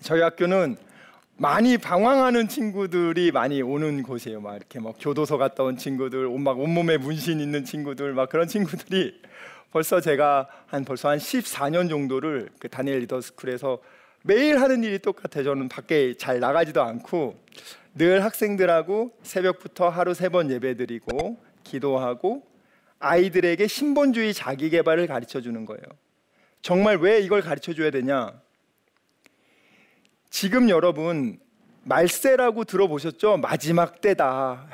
저희 0.00 0.20
학교는 0.20 0.76
많이 1.38 1.78
방황하는 1.78 2.46
친구들이 2.46 3.32
많이 3.32 3.62
오는 3.62 4.02
곳이에요. 4.02 4.40
막 4.42 4.56
이렇게 4.56 4.78
막 4.78 4.94
교도소 5.00 5.38
갔다 5.38 5.62
온 5.64 5.76
친구들, 5.76 6.28
막 6.38 6.60
온몸에 6.60 6.98
문신 6.98 7.40
있는 7.40 7.64
친구들, 7.64 8.12
막 8.12 8.28
그런 8.28 8.46
친구들이 8.46 9.20
벌써 9.72 10.00
제가 10.00 10.46
한 10.66 10.84
벌써 10.84 11.08
한 11.08 11.18
14년 11.18 11.88
정도를 11.88 12.50
그 12.60 12.68
다니엘 12.68 13.00
리더스쿨에서 13.00 13.78
매일 14.24 14.60
하는 14.60 14.84
일이 14.84 14.98
똑같아요. 14.98 15.44
저는 15.44 15.68
밖에 15.68 16.14
잘 16.16 16.40
나가지도 16.40 16.82
않고 16.82 17.42
늘 17.94 18.24
학생들하고 18.24 19.12
새벽부터 19.22 19.88
하루 19.88 20.14
세 20.14 20.28
번 20.28 20.50
예배드리고 20.50 21.38
기도하고 21.64 22.46
아이들에게 22.98 23.66
신본주의 23.66 24.32
자기 24.32 24.70
개발을 24.70 25.06
가르쳐 25.06 25.40
주는 25.40 25.66
거예요. 25.66 25.82
정말 26.62 26.96
왜 26.98 27.20
이걸 27.20 27.42
가르쳐 27.42 27.74
줘야 27.74 27.90
되냐? 27.90 28.32
지금 30.30 30.68
여러분 30.70 31.38
말세라고 31.82 32.64
들어보셨죠? 32.64 33.38
마지막 33.38 34.00
때다. 34.00 34.68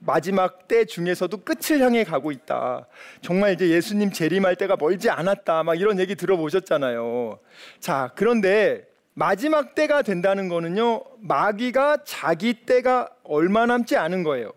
마지막 0.00 0.66
때 0.66 0.84
중에서도 0.84 1.36
끝을 1.44 1.80
향해 1.80 2.04
가고 2.04 2.32
있다. 2.32 2.86
정말 3.20 3.52
이제 3.52 3.68
예수님 3.68 4.10
재림할 4.12 4.56
때가 4.56 4.76
멀지 4.76 5.08
않았다. 5.10 5.62
막 5.62 5.74
이런 5.74 5.98
얘기 6.00 6.14
들어보셨잖아요. 6.14 7.38
자, 7.80 8.10
그런데 8.14 8.86
마지막 9.14 9.74
때가 9.74 10.02
된다는 10.02 10.48
거는요, 10.48 11.02
마귀가 11.20 11.98
자기 12.04 12.66
때가 12.66 13.08
얼마 13.22 13.64
남지 13.64 13.96
않은 13.96 14.24
거예요. 14.24 14.52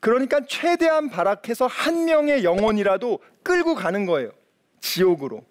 그러니까 0.00 0.40
최대한 0.46 1.10
발악해서 1.10 1.66
한 1.66 2.06
명의 2.06 2.44
영혼이라도 2.44 3.20
끌고 3.42 3.74
가는 3.74 4.06
거예요. 4.06 4.30
지옥으로. 4.80 5.44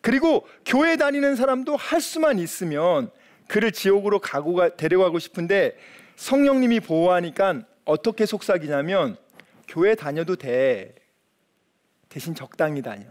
그리고 0.00 0.46
교회 0.66 0.96
다니는 0.96 1.34
사람도 1.34 1.76
할 1.76 2.00
수만 2.00 2.38
있으면 2.38 3.10
그를 3.48 3.72
지옥으로 3.72 4.18
가고 4.18 4.76
데려가고 4.76 5.18
싶은데 5.18 5.76
성령님이 6.16 6.80
보호하니까 6.80 7.62
어떻게 7.84 8.26
속삭이냐면 8.26 9.16
교회 9.66 9.94
다녀도 9.94 10.36
돼. 10.36 10.94
대신 12.08 12.34
적당히 12.34 12.82
다녀. 12.82 13.04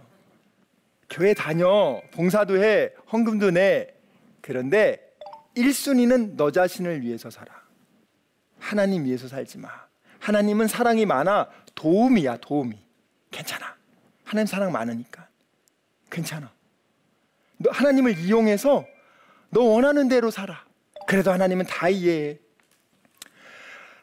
교회 1.09 1.33
다녀. 1.33 2.01
봉사도 2.11 2.63
해. 2.63 2.91
헌금도 3.11 3.51
내. 3.51 3.93
그런데 4.43 4.99
1순위는 5.55 6.35
너 6.35 6.51
자신을 6.51 7.01
위해서 7.01 7.29
살아. 7.29 7.63
하나님 8.59 9.05
위해서 9.05 9.27
살지 9.29 9.57
마. 9.57 9.69
하나님은 10.19 10.67
사랑이 10.67 11.05
많아. 11.05 11.49
도움이야, 11.75 12.37
도움이. 12.37 12.77
괜찮아. 13.31 13.75
하나님 14.25 14.45
사랑 14.45 14.73
많으니까. 14.73 15.27
괜찮아. 16.11 16.51
너 17.57 17.71
하나님을 17.71 18.19
이용해서 18.19 18.85
너 19.49 19.61
원하는 19.61 20.09
대로 20.09 20.29
살아. 20.29 20.65
그래도 21.07 21.31
하나님은 21.31 21.65
다 21.65 21.87
이해해. 21.87 22.37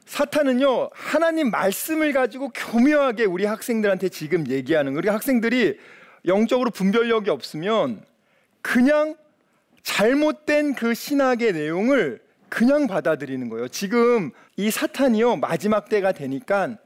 사탄은요, 0.07 0.91
하나님 0.95 1.51
말씀을 1.51 2.15
가지고 2.15 2.49
교묘하게 2.49 3.27
우리 3.27 3.45
학생들한테 3.45 4.09
지금 4.09 4.49
얘기하는 4.49 4.93
거예요. 4.93 4.99
우리 4.99 5.09
학생들이 5.09 5.79
영적으로 6.25 6.71
분별력이 6.71 7.29
없으면 7.29 8.03
그냥 8.63 9.17
잘못된 9.83 10.75
그 10.75 10.95
신학의 10.95 11.53
내용을 11.53 12.21
그냥 12.49 12.87
받아들이는 12.87 13.49
거예요. 13.49 13.69
지금 13.69 14.33
이 14.57 14.71
사탄이요, 14.71 15.37
마지막 15.37 15.89
때가 15.89 16.13
되니까 16.13 16.77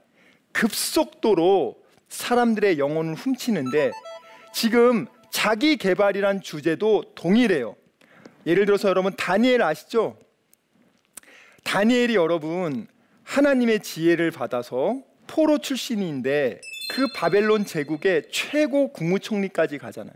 급속도로 0.51 1.77
사람들의 2.07 2.77
영혼을 2.79 3.15
훔치는데 3.15 3.91
지금 4.53 5.07
자기 5.31 5.75
개발이란 5.75 6.41
주제도 6.41 7.03
동일해요. 7.15 7.75
예를 8.45 8.65
들어서 8.65 8.87
여러분 8.87 9.13
다니엘 9.15 9.61
아시죠? 9.61 10.17
다니엘이 11.63 12.15
여러분 12.15 12.87
하나님의 13.23 13.81
지혜를 13.81 14.31
받아서 14.31 15.01
포로 15.27 15.57
출신인데 15.57 16.61
그 16.91 17.07
바벨론 17.15 17.65
제국의 17.65 18.29
최고 18.31 18.93
국무총리까지 18.93 19.79
가잖아요. 19.79 20.15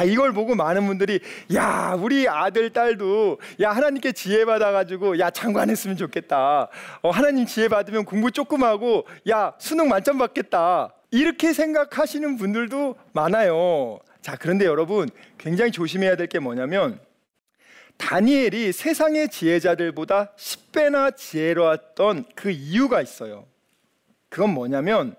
자 0.00 0.04
이걸 0.04 0.32
보고 0.32 0.54
많은 0.54 0.86
분들이 0.86 1.20
야 1.54 1.94
우리 2.00 2.26
아들 2.26 2.70
딸도 2.70 3.38
야 3.60 3.72
하나님께 3.72 4.12
지혜 4.12 4.46
받아 4.46 4.72
가지고 4.72 5.18
야 5.18 5.28
장관 5.28 5.68
했으면 5.68 5.98
좋겠다. 5.98 6.68
어, 7.02 7.10
하나님 7.10 7.44
지혜 7.44 7.68
받으면 7.68 8.06
공부 8.06 8.30
조금 8.30 8.62
하고 8.62 9.06
야 9.28 9.52
수능 9.58 9.88
만점 9.90 10.16
받겠다. 10.16 10.94
이렇게 11.10 11.52
생각하시는 11.52 12.38
분들도 12.38 12.96
많아요. 13.12 13.98
자 14.22 14.36
그런데 14.36 14.64
여러분 14.64 15.10
굉장히 15.36 15.70
조심해야 15.70 16.16
될 16.16 16.28
게 16.28 16.38
뭐냐면 16.38 16.98
다니엘이 17.98 18.72
세상의 18.72 19.28
지혜자들보다 19.28 20.32
10배나 20.34 21.14
지혜로웠던 21.14 22.24
그 22.34 22.50
이유가 22.50 23.02
있어요. 23.02 23.44
그건 24.30 24.54
뭐냐면 24.54 25.14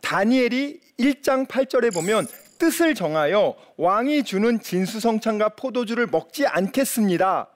다니엘이 0.00 0.80
1장 0.98 1.46
8절에 1.46 1.94
보면 1.94 2.26
뜻을 2.58 2.94
정하여 2.94 3.56
왕이 3.76 4.24
주는 4.24 4.60
진수성찬과 4.60 5.50
포도주를 5.50 6.06
먹지 6.06 6.46
않겠습니다. 6.46 7.48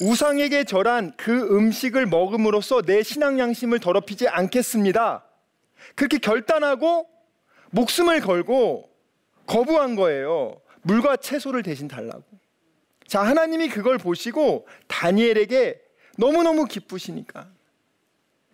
우상에게 0.00 0.64
절한 0.64 1.14
그 1.16 1.56
음식을 1.56 2.06
먹음으로써 2.06 2.82
내 2.82 3.02
신앙 3.02 3.38
양심을 3.38 3.80
더럽히지 3.80 4.28
않겠습니다. 4.28 5.24
그렇게 5.94 6.18
결단하고 6.18 7.08
목숨을 7.70 8.20
걸고 8.20 8.90
거부한 9.46 9.96
거예요. 9.96 10.60
물과 10.82 11.16
채소를 11.16 11.62
대신 11.62 11.88
달라고. 11.88 12.24
자, 13.06 13.22
하나님이 13.22 13.68
그걸 13.68 13.98
보시고 13.98 14.66
다니엘에게 14.88 15.80
너무너무 16.18 16.64
기쁘시니까 16.64 17.48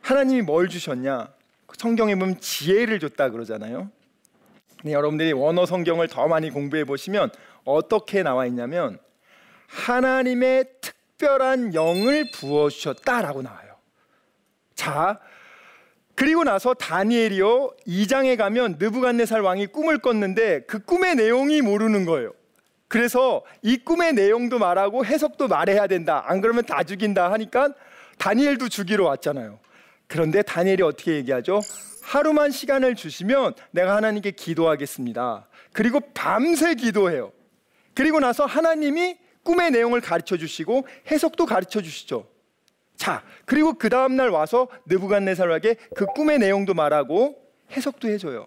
하나님이 0.00 0.42
뭘 0.42 0.68
주셨냐? 0.68 1.32
성경에 1.78 2.14
보면 2.14 2.38
지혜를 2.40 3.00
줬다 3.00 3.30
그러잖아요. 3.30 3.90
네, 4.84 4.92
여러분들이 4.92 5.32
원어 5.32 5.64
성경을 5.64 6.08
더 6.08 6.26
많이 6.26 6.50
공부해 6.50 6.84
보시면 6.84 7.30
어떻게 7.64 8.22
나와 8.22 8.46
있냐면 8.46 8.98
하나님의 9.68 10.64
특별한 10.80 11.74
영을 11.74 12.30
부어 12.32 12.68
주셨다라고 12.68 13.42
나와요. 13.42 13.76
자, 14.74 15.20
그리고 16.14 16.44
나서 16.44 16.74
다니엘이요 16.74 17.70
2장에 17.86 18.36
가면 18.36 18.76
느부갓네살 18.78 19.40
왕이 19.40 19.68
꿈을 19.68 19.98
꿨는데 19.98 20.64
그 20.66 20.80
꿈의 20.80 21.14
내용이 21.14 21.62
모르는 21.62 22.04
거예요. 22.04 22.32
그래서 22.88 23.42
이 23.62 23.78
꿈의 23.78 24.12
내용도 24.12 24.58
말하고 24.58 25.06
해석도 25.06 25.48
말해야 25.48 25.86
된다. 25.86 26.24
안 26.26 26.40
그러면 26.40 26.66
다 26.66 26.82
죽인다 26.82 27.32
하니까 27.32 27.72
다니엘도 28.18 28.68
죽이러 28.68 29.06
왔잖아요. 29.06 29.58
그런데 30.08 30.42
다니엘이 30.42 30.82
어떻게 30.82 31.14
얘기하죠? 31.14 31.60
하루만 32.02 32.50
시간을 32.50 32.94
주시면 32.94 33.54
내가 33.70 33.96
하나님께 33.96 34.32
기도하겠습니다. 34.32 35.48
그리고 35.72 36.00
밤새 36.14 36.74
기도해요. 36.74 37.32
그리고 37.94 38.20
나서 38.20 38.44
하나님이 38.44 39.18
꿈의 39.44 39.70
내용을 39.70 40.00
가르쳐 40.00 40.36
주시고 40.36 40.86
해석도 41.10 41.46
가르쳐 41.46 41.80
주시죠. 41.80 42.28
자, 42.96 43.24
그리고 43.46 43.74
그 43.74 43.88
다음 43.88 44.16
날 44.16 44.28
와서 44.30 44.68
느부갓네살에게 44.86 45.76
그 45.96 46.06
꿈의 46.06 46.38
내용도 46.38 46.74
말하고 46.74 47.36
해석도 47.72 48.08
해줘요. 48.08 48.46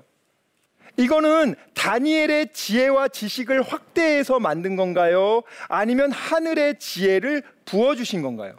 이거는 0.97 1.55
다니엘의 1.73 2.53
지혜와 2.53 3.09
지식을 3.09 3.61
확대해서 3.63 4.39
만든 4.39 4.75
건가요? 4.75 5.43
아니면 5.67 6.11
하늘의 6.11 6.79
지혜를 6.79 7.43
부어주신 7.65 8.21
건가요? 8.21 8.55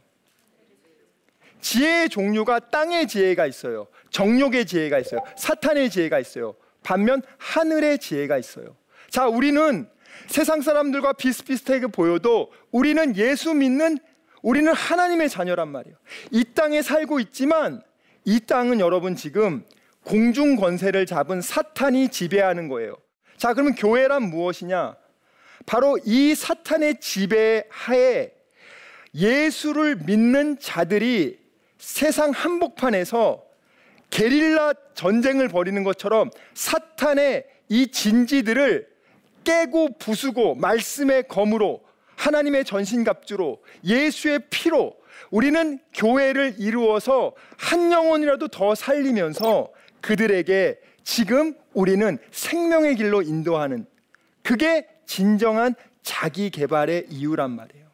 지혜의 1.61 2.09
종류가 2.09 2.59
땅의 2.71 3.09
지혜가 3.09 3.47
있어요. 3.47 3.87
정욕의 4.11 4.67
지혜가 4.67 4.99
있어요. 4.99 5.21
사탄의 5.37 5.91
지혜가 5.91 6.19
있어요. 6.19 6.55
반면 6.83 7.23
하늘의 7.39 7.99
지혜가 7.99 8.39
있어요. 8.39 8.77
자, 9.11 9.27
우리는 9.27 9.89
세상 10.29 10.61
사람들과 10.61 11.13
비슷비슷하게 11.15 11.89
보여도 11.89 12.53
우리는 12.71 13.17
예수 13.17 13.55
믿는 13.55 13.99
우리는 14.43 14.73
하나님의 14.73 15.29
자녀란 15.29 15.69
말이에요. 15.69 15.97
이 16.31 16.45
땅에 16.55 16.83
살고 16.83 17.21
있지만 17.21 17.83
이 18.25 18.41
땅은 18.41 18.81
여러분 18.81 19.17
지금 19.17 19.65
공중 20.05 20.57
권세를 20.57 21.07
잡은 21.07 21.41
사탄이 21.41 22.09
지배하는 22.11 22.69
거예요. 22.69 22.97
자, 23.37 23.53
그러면 23.53 23.75
교회란 23.75 24.23
무엇이냐? 24.31 24.97
바로 25.67 25.99
이 26.05 26.35
사탄의 26.35 27.01
지배 27.01 27.65
하에 27.71 28.33
예수를 29.15 29.97
믿는 29.97 30.59
자들이 30.61 31.46
세상 31.87 32.33
한복판에서 32.33 33.45
게릴라 34.11 34.73
전쟁을 34.95 35.47
벌이는 35.47 35.85
것처럼 35.85 36.31
사탄의 36.53 37.47
이 37.69 37.87
진지들을 37.87 38.89
깨고 39.45 39.97
부수고 39.99 40.57
말씀의 40.57 41.29
검으로 41.29 41.81
하나님의 42.17 42.65
전신갑주로 42.65 43.63
예수의 43.85 44.41
피로 44.51 44.97
우리는 45.31 45.79
교회를 45.95 46.57
이루어서 46.59 47.35
한 47.57 47.93
영혼이라도 47.93 48.49
더 48.49 48.75
살리면서 48.75 49.69
그들에게 50.01 50.81
지금 51.05 51.55
우리는 51.73 52.19
생명의 52.33 52.97
길로 52.97 53.23
인도하는 53.23 53.87
그게 54.43 54.89
진정한 55.07 55.77
자기 56.03 56.51
개발의 56.51 57.07
이유란 57.11 57.53
말이에요. 57.53 57.86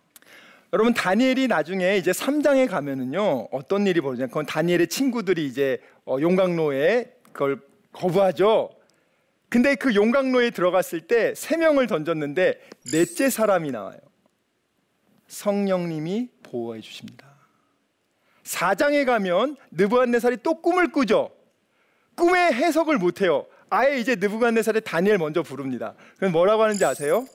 여러분 0.72 0.94
다니엘이 0.94 1.48
나중에 1.48 1.96
이제 1.98 2.12
3장에 2.12 2.68
가면은요 2.68 3.48
어떤 3.52 3.86
일이 3.86 4.00
벌어지냐 4.00 4.28
그건 4.28 4.46
다니엘의 4.46 4.88
친구들이 4.88 5.46
이제 5.46 5.80
어, 6.06 6.16
용광로에 6.20 7.12
그걸 7.32 7.60
거부하죠. 7.92 8.70
근데 9.50 9.74
그 9.74 9.94
용광로에 9.94 10.50
들어갔을 10.50 11.02
때 11.02 11.34
세 11.36 11.58
명을 11.58 11.86
던졌는데 11.86 12.58
넷째 12.90 13.28
사람이 13.28 13.70
나와요. 13.70 13.98
성령님이 15.28 16.30
보호해 16.42 16.80
주십니다. 16.80 17.26
4장에 18.44 19.04
가면 19.04 19.56
느부갓네살이 19.72 20.38
또 20.42 20.60
꿈을 20.62 20.90
꾸죠. 20.90 21.30
꿈의 22.16 22.54
해석을 22.54 22.96
못 22.98 23.20
해요. 23.20 23.46
아예 23.68 23.98
이제 23.98 24.16
느부갓네살의 24.16 24.82
다니엘 24.82 25.18
먼저 25.18 25.42
부릅니다. 25.42 25.94
그럼 26.16 26.32
뭐라고 26.32 26.62
하는지 26.62 26.84
아세요? 26.84 27.26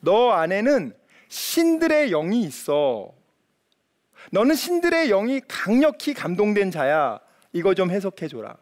너 0.00 0.30
안에는 0.32 0.94
신들의 1.34 2.10
영이 2.10 2.42
있어. 2.44 3.12
너는 4.30 4.54
신들의 4.54 5.08
영이 5.08 5.40
강력히 5.48 6.14
감동된 6.14 6.70
자야. 6.70 7.18
이거 7.52 7.74
좀 7.74 7.90
해석해 7.90 8.28
줘라. 8.28 8.56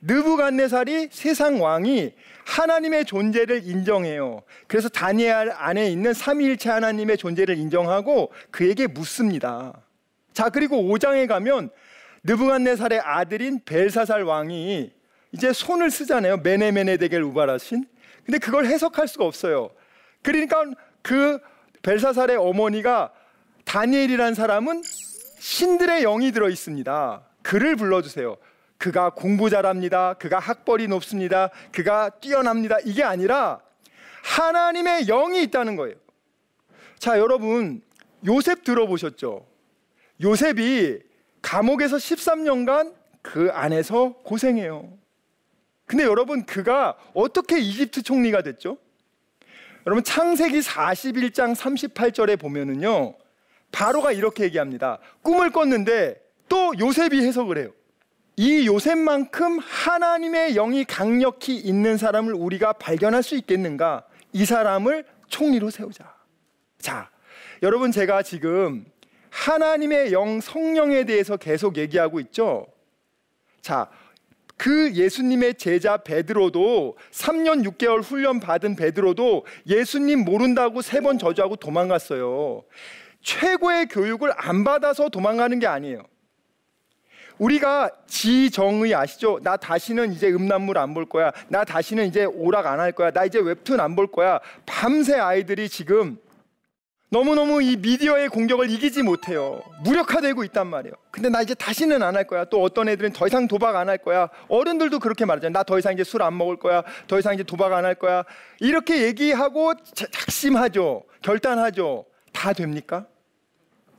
느부갓네살이 0.00 1.10
세상 1.12 1.60
왕이 1.60 2.14
하나님의 2.46 3.04
존재를 3.04 3.66
인정해요. 3.66 4.40
그래서 4.66 4.88
다니엘 4.88 5.52
안에 5.54 5.90
있는 5.90 6.14
삼위일체 6.14 6.70
하나님의 6.70 7.18
존재를 7.18 7.58
인정하고 7.58 8.32
그에게 8.50 8.86
묻습니다. 8.86 9.78
자, 10.32 10.48
그리고 10.48 10.76
5장에 10.76 11.28
가면 11.28 11.68
느부갓네살의 12.24 13.00
아들인 13.00 13.60
벨사살 13.62 14.22
왕이 14.22 14.90
이제 15.32 15.52
손을 15.52 15.90
쓰잖아요. 15.90 16.38
메네메네데겔 16.38 17.20
우바라신. 17.24 17.84
근데 18.24 18.38
그걸 18.38 18.64
해석할 18.64 19.06
수가 19.06 19.26
없어요. 19.26 19.68
그러니까 20.22 20.64
그 21.02 21.40
벨사살의 21.82 22.36
어머니가 22.36 23.12
다니엘이란 23.64 24.34
사람은 24.34 24.82
신들의 25.38 26.02
영이 26.02 26.32
들어 26.32 26.48
있습니다. 26.48 27.22
그를 27.42 27.76
불러주세요. 27.76 28.36
그가 28.78 29.10
공부 29.10 29.50
잘합니다. 29.50 30.14
그가 30.14 30.38
학벌이 30.38 30.88
높습니다. 30.88 31.50
그가 31.72 32.10
뛰어납니다. 32.20 32.78
이게 32.84 33.02
아니라 33.02 33.60
하나님의 34.22 35.06
영이 35.06 35.42
있다는 35.44 35.76
거예요. 35.76 35.96
자, 36.98 37.18
여러분, 37.18 37.82
요셉 38.26 38.64
들어보셨죠? 38.64 39.46
요셉이 40.22 41.00
감옥에서 41.40 41.96
13년간 41.96 42.94
그 43.22 43.50
안에서 43.52 44.14
고생해요. 44.24 44.92
근데 45.86 46.04
여러분, 46.04 46.44
그가 46.44 46.96
어떻게 47.14 47.58
이집트 47.58 48.02
총리가 48.02 48.42
됐죠? 48.42 48.78
여러분, 49.86 50.04
창세기 50.04 50.60
41장 50.60 51.54
38절에 51.54 52.38
보면은요, 52.38 53.14
바로가 53.72 54.12
이렇게 54.12 54.44
얘기합니다. 54.44 54.98
꿈을 55.22 55.50
꿨는데 55.50 56.20
또 56.48 56.72
요셉이 56.78 57.24
해석을 57.24 57.58
해요. 57.58 57.70
이 58.36 58.66
요셉만큼 58.66 59.58
하나님의 59.58 60.54
영이 60.54 60.84
강력히 60.84 61.56
있는 61.56 61.96
사람을 61.96 62.34
우리가 62.34 62.74
발견할 62.74 63.22
수 63.22 63.36
있겠는가? 63.36 64.04
이 64.32 64.44
사람을 64.44 65.04
총리로 65.28 65.70
세우자. 65.70 66.14
자, 66.78 67.10
여러분 67.62 67.92
제가 67.92 68.22
지금 68.22 68.84
하나님의 69.30 70.12
영 70.12 70.40
성령에 70.40 71.04
대해서 71.04 71.36
계속 71.36 71.76
얘기하고 71.76 72.20
있죠. 72.20 72.66
자, 73.60 73.88
그 74.60 74.92
예수님의 74.92 75.54
제자 75.54 75.96
베드로도 75.96 76.98
3년 77.12 77.66
6개월 77.66 78.02
훈련 78.02 78.40
받은 78.40 78.76
베드로도 78.76 79.46
예수님 79.66 80.22
모른다고 80.22 80.82
세 80.82 81.00
번 81.00 81.18
저주하고 81.18 81.56
도망갔어요. 81.56 82.62
최고의 83.22 83.86
교육을 83.86 84.30
안 84.36 84.62
받아서 84.64 85.08
도망가는 85.08 85.58
게 85.60 85.66
아니에요. 85.66 86.02
우리가 87.38 87.88
지정의 88.06 88.94
아시죠? 88.94 89.40
나 89.42 89.56
다시는 89.56 90.12
이제 90.12 90.28
음란물 90.28 90.76
안 90.76 90.92
볼 90.92 91.06
거야. 91.06 91.32
나 91.48 91.64
다시는 91.64 92.06
이제 92.08 92.26
오락 92.26 92.66
안 92.66 92.78
할 92.80 92.92
거야. 92.92 93.10
나 93.12 93.24
이제 93.24 93.38
웹툰 93.38 93.80
안 93.80 93.96
볼 93.96 94.08
거야. 94.08 94.40
밤새 94.66 95.14
아이들이 95.14 95.70
지금 95.70 96.18
너무너무 97.12 97.60
이 97.60 97.76
미디어의 97.76 98.28
공격을 98.28 98.70
이기지 98.70 99.02
못해요. 99.02 99.62
무력화되고 99.82 100.44
있단 100.44 100.68
말이에요. 100.68 100.94
근데 101.10 101.28
나 101.28 101.42
이제 101.42 101.54
다시는 101.54 102.02
안 102.04 102.14
할 102.14 102.24
거야. 102.26 102.44
또 102.44 102.62
어떤 102.62 102.88
애들은 102.88 103.12
더 103.12 103.26
이상 103.26 103.48
도박 103.48 103.74
안 103.74 103.88
할 103.88 103.98
거야. 103.98 104.28
어른들도 104.48 105.00
그렇게 105.00 105.24
말하잖아요. 105.24 105.52
나 105.52 105.64
더 105.64 105.76
이상 105.78 105.92
이제 105.92 106.04
술 106.04 106.22
안 106.22 106.38
먹을 106.38 106.56
거야. 106.56 106.84
더 107.08 107.18
이상 107.18 107.34
이제 107.34 107.42
도박 107.42 107.72
안 107.72 107.84
할 107.84 107.96
거야. 107.96 108.22
이렇게 108.60 109.02
얘기하고 109.02 109.74
작심하죠. 109.94 111.02
결단하죠. 111.22 112.04
다 112.32 112.52
됩니까? 112.52 113.06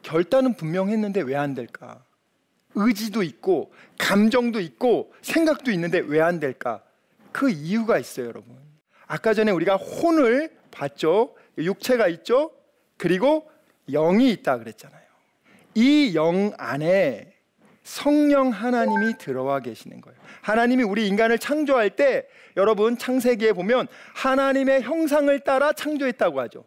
결단은 0.03 0.53
분명 0.55 0.89
했는데 0.89 1.21
왜 1.21 1.35
안 1.35 1.53
될까? 1.53 2.03
의지도 2.75 3.23
있고 3.23 3.73
감정도 3.97 4.61
있고 4.61 5.11
생각도 5.21 5.71
있는데 5.71 5.99
왜 5.99 6.21
안 6.21 6.39
될까? 6.39 6.81
그 7.33 7.49
이유가 7.49 7.99
있어요, 7.99 8.27
여러분. 8.27 8.55
아까 9.05 9.33
전에 9.33 9.51
우리가 9.51 9.75
혼을 9.75 10.51
봤죠. 10.71 11.35
육체가 11.57 12.07
있죠. 12.07 12.51
그리고 13.01 13.49
영이 13.89 14.29
있다 14.31 14.59
그랬잖아요. 14.59 15.01
이 15.73 16.11
영 16.13 16.51
안에 16.59 17.33
성령 17.81 18.49
하나님이 18.49 19.17
들어와 19.17 19.59
계시는 19.59 20.01
거예요. 20.01 20.19
하나님이 20.41 20.83
우리 20.83 21.07
인간을 21.07 21.39
창조할 21.39 21.89
때 21.95 22.27
여러분 22.57 22.99
창세기에 22.99 23.53
보면 23.53 23.87
하나님의 24.13 24.83
형상을 24.83 25.39
따라 25.39 25.73
창조했다고 25.73 26.41
하죠. 26.41 26.63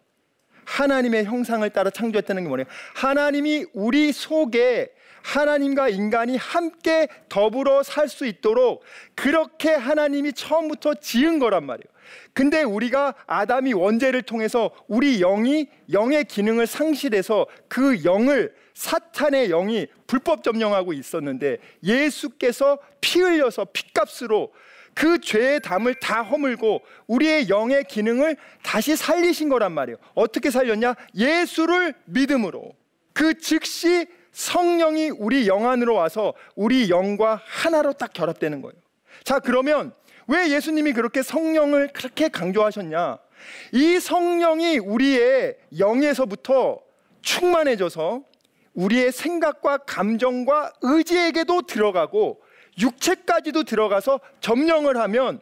하나님의 0.64 1.24
형상을 1.24 1.70
따라 1.70 1.90
창조했다는 1.90 2.42
게 2.42 2.48
뭐냐면 2.48 2.72
하나님이 2.96 3.66
우리 3.72 4.10
속에 4.10 4.92
하나님과 5.22 5.88
인간이 5.88 6.36
함께 6.36 7.06
더불어 7.28 7.84
살 7.84 8.08
수 8.08 8.26
있도록 8.26 8.82
그렇게 9.14 9.70
하나님이 9.70 10.32
처음부터 10.32 10.94
지은 10.94 11.38
거란 11.38 11.64
말이에요. 11.64 11.93
근데 12.32 12.62
우리가 12.62 13.14
아담이 13.26 13.72
원죄를 13.72 14.22
통해서 14.22 14.70
우리 14.88 15.18
영이 15.18 15.68
영의 15.92 16.24
기능을 16.24 16.66
상실해서 16.66 17.46
그 17.68 18.04
영을 18.04 18.54
사탄의 18.74 19.48
영이 19.48 19.86
불법 20.06 20.42
점령하고 20.42 20.92
있었는데 20.92 21.58
예수께서 21.82 22.78
피 23.00 23.20
흘려서 23.20 23.66
피값으로 23.72 24.52
그 24.94 25.20
죄의 25.20 25.60
담을 25.60 25.94
다 25.94 26.22
허물고 26.22 26.80
우리의 27.06 27.48
영의 27.48 27.84
기능을 27.84 28.36
다시 28.62 28.96
살리신 28.96 29.48
거란 29.48 29.72
말이에요. 29.72 29.98
어떻게 30.14 30.50
살렸냐? 30.50 30.94
예수를 31.14 31.94
믿음으로. 32.04 32.72
그 33.12 33.38
즉시 33.38 34.06
성령이 34.32 35.10
우리 35.10 35.46
영 35.46 35.68
안으로 35.68 35.94
와서 35.94 36.34
우리 36.54 36.90
영과 36.90 37.40
하나로 37.44 37.92
딱 37.92 38.12
결합되는 38.12 38.60
거예요. 38.62 38.74
자, 39.22 39.38
그러면 39.38 39.92
왜 40.26 40.50
예수님이 40.50 40.92
그렇게 40.92 41.22
성령을 41.22 41.88
그렇게 41.92 42.28
강조하셨냐? 42.28 43.18
이 43.72 44.00
성령이 44.00 44.78
우리의 44.78 45.56
영에서부터 45.78 46.80
충만해져서 47.22 48.22
우리의 48.74 49.12
생각과 49.12 49.78
감정과 49.78 50.72
의지에게도 50.82 51.62
들어가고 51.62 52.40
육체까지도 52.78 53.64
들어가서 53.64 54.20
점령을 54.40 54.96
하면 54.96 55.40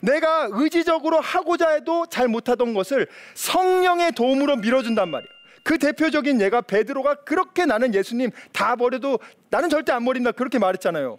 내가 0.00 0.48
의지적으로 0.50 1.20
하고자 1.20 1.70
해도 1.70 2.06
잘 2.06 2.28
못하던 2.28 2.74
것을 2.74 3.06
성령의 3.34 4.12
도움으로 4.12 4.56
밀어준단 4.56 5.08
말이에요. 5.08 5.34
그 5.62 5.78
대표적인 5.78 6.40
예가 6.40 6.60
베드로가 6.62 7.14
그렇게 7.24 7.64
나는 7.64 7.94
예수님 7.94 8.30
다 8.52 8.76
버려도 8.76 9.18
나는 9.50 9.70
절대 9.70 9.92
안 9.92 10.04
버린다 10.04 10.32
그렇게 10.32 10.58
말했잖아요. 10.58 11.18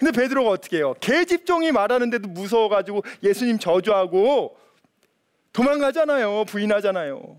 근데 0.00 0.12
베드로가 0.12 0.48
어떻게 0.48 0.78
해요? 0.78 0.94
계집종이 0.98 1.72
말하는데도 1.72 2.26
무서워가지고 2.28 3.02
예수님 3.22 3.58
저주하고 3.58 4.56
도망가잖아요. 5.52 6.46
부인하잖아요. 6.46 7.38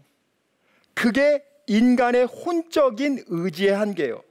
그게 0.93 1.43
인간의 1.65 2.25
혼적인 2.25 3.23
의지의 3.27 3.71
한계예요. 3.71 4.21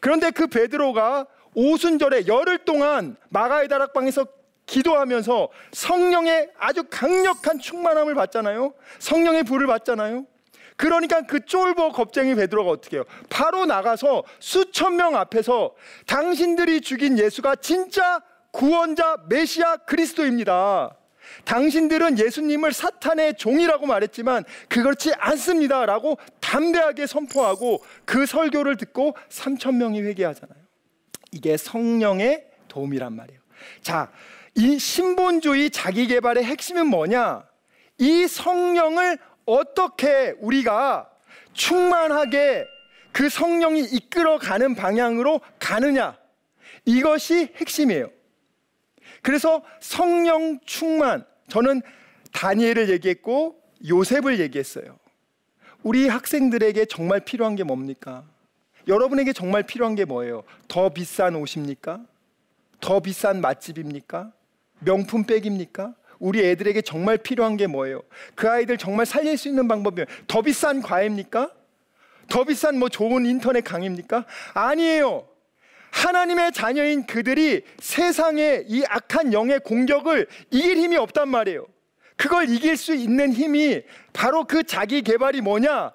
그런데 0.00 0.30
그 0.30 0.48
베드로가 0.48 1.26
오순절에 1.54 2.26
열흘 2.26 2.58
동안 2.58 3.16
마가의 3.30 3.68
다락방에서 3.68 4.26
기도하면서 4.66 5.48
성령의 5.72 6.50
아주 6.58 6.84
강력한 6.90 7.58
충만함을 7.58 8.14
받잖아요. 8.14 8.74
성령의 8.98 9.44
불을 9.44 9.66
받잖아요. 9.66 10.26
그러니까 10.78 11.22
그 11.22 11.44
쫄보 11.44 11.90
겁쟁이 11.90 12.36
베드로가 12.36 12.70
어떻게 12.70 12.96
해요? 12.96 13.04
바로 13.28 13.66
나가서 13.66 14.22
수천 14.38 14.94
명 14.94 15.16
앞에서 15.16 15.74
당신들이 16.06 16.80
죽인 16.80 17.18
예수가 17.18 17.56
진짜 17.56 18.22
구원자 18.52 19.16
메시아 19.28 19.78
그리스도입니다. 19.78 20.96
당신들은 21.44 22.18
예수님을 22.20 22.72
사탄의 22.72 23.34
종이라고 23.36 23.86
말했지만 23.86 24.44
그렇지 24.68 25.12
않습니다 25.18 25.84
라고 25.84 26.16
담대하게 26.40 27.08
선포하고 27.08 27.82
그 28.04 28.24
설교를 28.24 28.76
듣고 28.76 29.16
3천 29.30 29.74
명이 29.74 30.00
회개하잖아요. 30.02 30.58
이게 31.32 31.56
성령의 31.56 32.46
도움이란 32.68 33.14
말이에요. 33.14 33.40
자, 33.82 34.12
이 34.54 34.78
신본주의 34.78 35.70
자기 35.70 36.06
개발의 36.06 36.44
핵심은 36.44 36.86
뭐냐? 36.86 37.48
이 37.98 38.28
성령을 38.28 39.18
어떻게 39.48 40.34
우리가 40.40 41.10
충만하게 41.54 42.66
그 43.12 43.30
성령이 43.30 43.80
이끌어가는 43.80 44.74
방향으로 44.74 45.40
가느냐. 45.58 46.18
이것이 46.84 47.52
핵심이에요. 47.56 48.10
그래서 49.22 49.62
성령 49.80 50.60
충만, 50.66 51.24
저는 51.48 51.80
다니엘을 52.32 52.90
얘기했고 52.90 53.60
요셉을 53.88 54.38
얘기했어요. 54.38 54.98
우리 55.82 56.08
학생들에게 56.08 56.84
정말 56.84 57.20
필요한 57.20 57.56
게 57.56 57.64
뭡니까? 57.64 58.24
여러분에게 58.86 59.32
정말 59.32 59.62
필요한 59.62 59.94
게 59.94 60.04
뭐예요? 60.04 60.44
더 60.68 60.90
비싼 60.90 61.34
옷입니까? 61.34 62.00
더 62.80 63.00
비싼 63.00 63.40
맛집입니까? 63.40 64.30
명품 64.80 65.24
백입니까? 65.24 65.94
우리 66.18 66.44
애들에게 66.44 66.82
정말 66.82 67.16
필요한 67.16 67.56
게 67.56 67.66
뭐예요? 67.66 68.02
그 68.34 68.48
아이들 68.48 68.76
정말 68.76 69.06
살릴 69.06 69.36
수 69.36 69.48
있는 69.48 69.68
방법이 69.68 70.04
더 70.26 70.42
비싼 70.42 70.82
과외입니까? 70.82 71.50
더 72.28 72.44
비싼 72.44 72.78
뭐 72.78 72.88
좋은 72.88 73.24
인터넷 73.26 73.62
강의입니까? 73.62 74.24
아니에요. 74.54 75.26
하나님의 75.90 76.52
자녀인 76.52 77.06
그들이 77.06 77.62
세상의 77.78 78.66
이 78.68 78.84
악한 78.88 79.32
영의 79.32 79.60
공격을 79.60 80.26
이길 80.50 80.76
힘이 80.76 80.96
없단 80.96 81.28
말이에요. 81.28 81.66
그걸 82.16 82.48
이길 82.48 82.76
수 82.76 82.94
있는 82.94 83.32
힘이 83.32 83.82
바로 84.12 84.44
그 84.44 84.64
자기 84.64 85.02
개발이 85.02 85.40
뭐냐? 85.40 85.92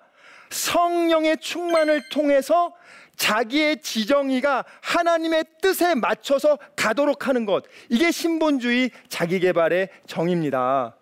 성령의 0.50 1.38
충만을 1.38 2.10
통해서 2.10 2.74
자기의 3.16 3.82
지정의가 3.82 4.66
하나님의 4.82 5.46
뜻에 5.62 5.96
맞춰서 5.96 6.58
가도록 6.76 7.28
하는 7.28 7.46
것. 7.46 7.64
이게 7.90 8.12
신본주의 8.12 8.92
자기 9.08 9.40
개발의 9.40 9.90
정입니다. 10.08 10.98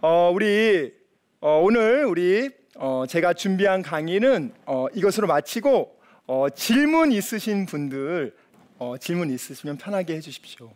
어, 0.00 0.30
우리 0.34 0.92
어, 1.40 1.60
오늘 1.62 2.04
우리 2.04 2.50
어, 2.76 3.04
제가 3.08 3.34
준비한 3.34 3.82
강의는 3.82 4.52
어, 4.66 4.86
이것으로 4.94 5.26
마치고 5.26 6.00
어, 6.26 6.48
질문 6.50 7.12
있으신 7.12 7.66
분들 7.66 8.34
어, 8.78 8.96
질문 8.98 9.30
있으시면 9.30 9.76
편하게 9.76 10.16
해주십시오. 10.16 10.72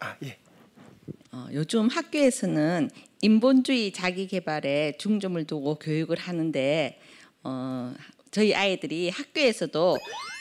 아 0.00 0.16
예. 0.24 0.38
어, 1.32 1.46
요즘 1.52 1.88
학교에서는 1.88 2.90
인본주의 3.20 3.92
자기 3.92 4.26
개발에 4.26 4.94
중점을 4.98 5.44
두고 5.44 5.74
교육을 5.78 6.16
하는데 6.16 6.98
어, 7.42 7.92
저희 8.36 8.54
아이들이 8.54 9.08
학교에서도 9.08 9.96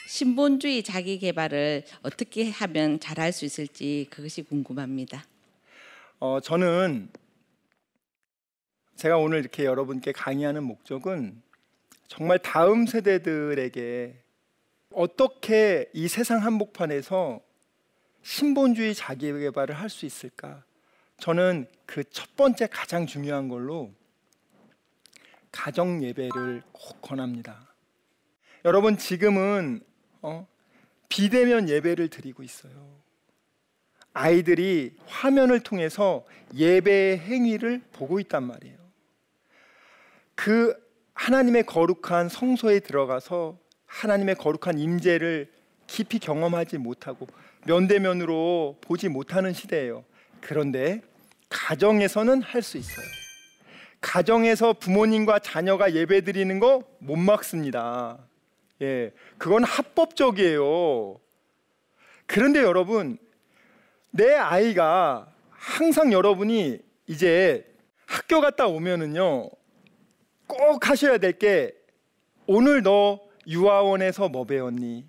신본주의 0.09 0.83
자기 0.83 1.17
개발을 1.17 1.85
어떻게 2.01 2.49
하면 2.49 2.99
잘할 2.99 3.31
수 3.31 3.45
있을지 3.45 4.07
그것이 4.09 4.41
궁금합니다. 4.41 5.23
어, 6.19 6.41
저는 6.41 7.07
제가 8.97 9.15
오늘 9.15 9.39
이렇게 9.39 9.63
여러분께 9.63 10.11
강의하는 10.11 10.65
목적은 10.65 11.41
정말 12.09 12.37
다음 12.37 12.85
세대들에게 12.85 14.21
어떻게 14.91 15.89
이 15.93 16.09
세상 16.09 16.43
한복판에서 16.43 17.39
신본주의 18.23 18.93
자기 18.93 19.31
개발을 19.31 19.73
할 19.73 19.89
수 19.89 20.05
있을까? 20.05 20.65
저는 21.21 21.65
그 21.85 22.03
첫 22.03 22.35
번째 22.35 22.67
가장 22.67 23.07
중요한 23.07 23.47
걸로 23.47 23.93
가정 25.49 26.03
예배를 26.03 26.61
꼭 26.73 27.01
권합니다. 27.01 27.73
여러분 28.65 28.97
지금은 28.97 29.81
어, 30.21 30.47
비대면 31.07 31.69
예배를 31.69 32.09
드리고 32.09 32.41
있어요. 32.43 32.73
아이들이 34.11 34.95
화면을 35.05 35.59
통해서 35.59 36.25
예배의 36.55 37.19
행위를 37.19 37.83
보고 37.93 38.19
있단 38.19 38.43
말이에요. 38.43 38.77
그 40.33 40.75
하나님의 41.13 41.65
거룩한 41.65 42.29
성소에 42.29 42.79
들어가서 42.79 43.57
하나님의 43.85 44.35
거룩한 44.35 44.79
임재를 44.79 45.51
깊이 45.87 46.17
경험하지 46.17 46.79
못하고 46.79 47.27
면대면으로 47.67 48.77
보지 48.81 49.09
못하는 49.09 49.53
시대예요. 49.53 50.03
그런데 50.41 51.01
가정에서는 51.49 52.41
할 52.41 52.61
수 52.63 52.77
있어요. 52.77 53.05
가정에서 54.01 54.73
부모님과 54.73 55.39
자녀가 55.39 55.93
예배 55.93 56.21
드리는 56.21 56.59
거 56.59 56.81
못 56.99 57.15
막습니다. 57.17 58.17
예, 58.81 59.11
그건 59.37 59.63
합법적이에요. 59.63 61.19
그런데 62.25 62.61
여러분, 62.61 63.17
내 64.11 64.33
아이가 64.33 65.31
항상 65.49 66.11
여러분이 66.11 66.79
이제 67.07 67.65
학교 68.05 68.41
갔다 68.41 68.67
오면은요, 68.67 69.49
꼭 70.47 70.89
하셔야 70.89 71.17
될 71.17 71.33
게 71.37 71.73
오늘 72.47 72.83
너 72.83 73.19
유아원에서 73.47 74.29
뭐 74.29 74.45
배웠니? 74.45 75.05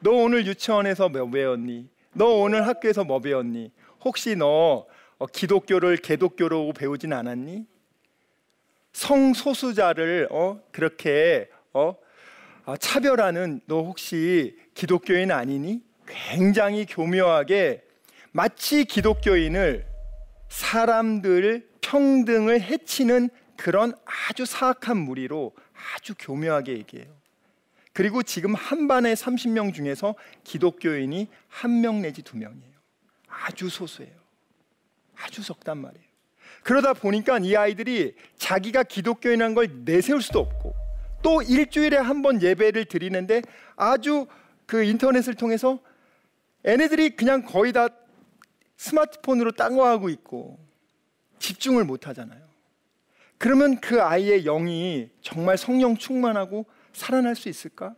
너 0.00 0.10
오늘 0.12 0.46
유치원에서 0.46 1.08
뭐 1.10 1.28
배웠니? 1.28 1.88
너 2.14 2.26
오늘 2.36 2.66
학교에서 2.66 3.04
뭐 3.04 3.20
배웠니? 3.20 3.70
혹시 4.04 4.36
너 4.36 4.86
어, 5.18 5.26
기독교를 5.26 5.96
개독교로 5.98 6.72
배우진 6.72 7.12
않았니? 7.12 7.66
성소수자를 8.92 10.28
어 10.30 10.60
그렇게 10.72 11.50
어 11.72 11.90
아, 11.90 12.07
차별하는 12.76 13.60
너 13.66 13.82
혹시 13.82 14.56
기독교인 14.74 15.30
아니니? 15.30 15.82
굉장히 16.06 16.84
교묘하게 16.86 17.82
마치 18.32 18.84
기독교인을 18.84 19.86
사람들 20.48 21.68
평등을 21.80 22.60
해치는 22.62 23.30
그런 23.56 23.92
아주 24.04 24.44
사악한 24.44 24.96
무리로 24.96 25.52
아주 25.94 26.14
교묘하게 26.18 26.72
얘기해요. 26.78 27.16
그리고 27.92 28.22
지금 28.22 28.54
한 28.54 28.86
반의 28.86 29.16
30명 29.16 29.74
중에서 29.74 30.14
기독교인이 30.44 31.28
한 31.48 31.80
명 31.80 32.00
내지 32.00 32.22
두 32.22 32.36
명이에요. 32.36 32.72
아주 33.28 33.68
소수예요. 33.68 34.12
아주 35.16 35.42
적단 35.42 35.78
말이에요. 35.78 36.04
그러다 36.62 36.92
보니까 36.92 37.38
이 37.38 37.56
아이들이 37.56 38.14
자기가 38.36 38.84
기독교인한 38.84 39.54
걸 39.54 39.68
내세울 39.84 40.22
수도 40.22 40.40
없고 40.40 40.74
또 41.22 41.42
일주일에 41.42 41.96
한 41.96 42.22
번 42.22 42.42
예배를 42.42 42.84
드리는데 42.86 43.42
아주 43.76 44.26
그 44.66 44.82
인터넷을 44.82 45.34
통해서 45.34 45.78
얘네들이 46.66 47.10
그냥 47.10 47.42
거의 47.44 47.72
다 47.72 47.88
스마트폰으로 48.76 49.52
딴거하고 49.52 50.08
있고 50.10 50.58
집중을 51.38 51.84
못 51.84 52.06
하잖아요. 52.08 52.46
그러면 53.38 53.80
그 53.80 54.02
아이의 54.02 54.42
영이 54.44 55.10
정말 55.20 55.56
성령 55.56 55.96
충만하고 55.96 56.66
살아날 56.92 57.36
수 57.36 57.48
있을까? 57.48 57.94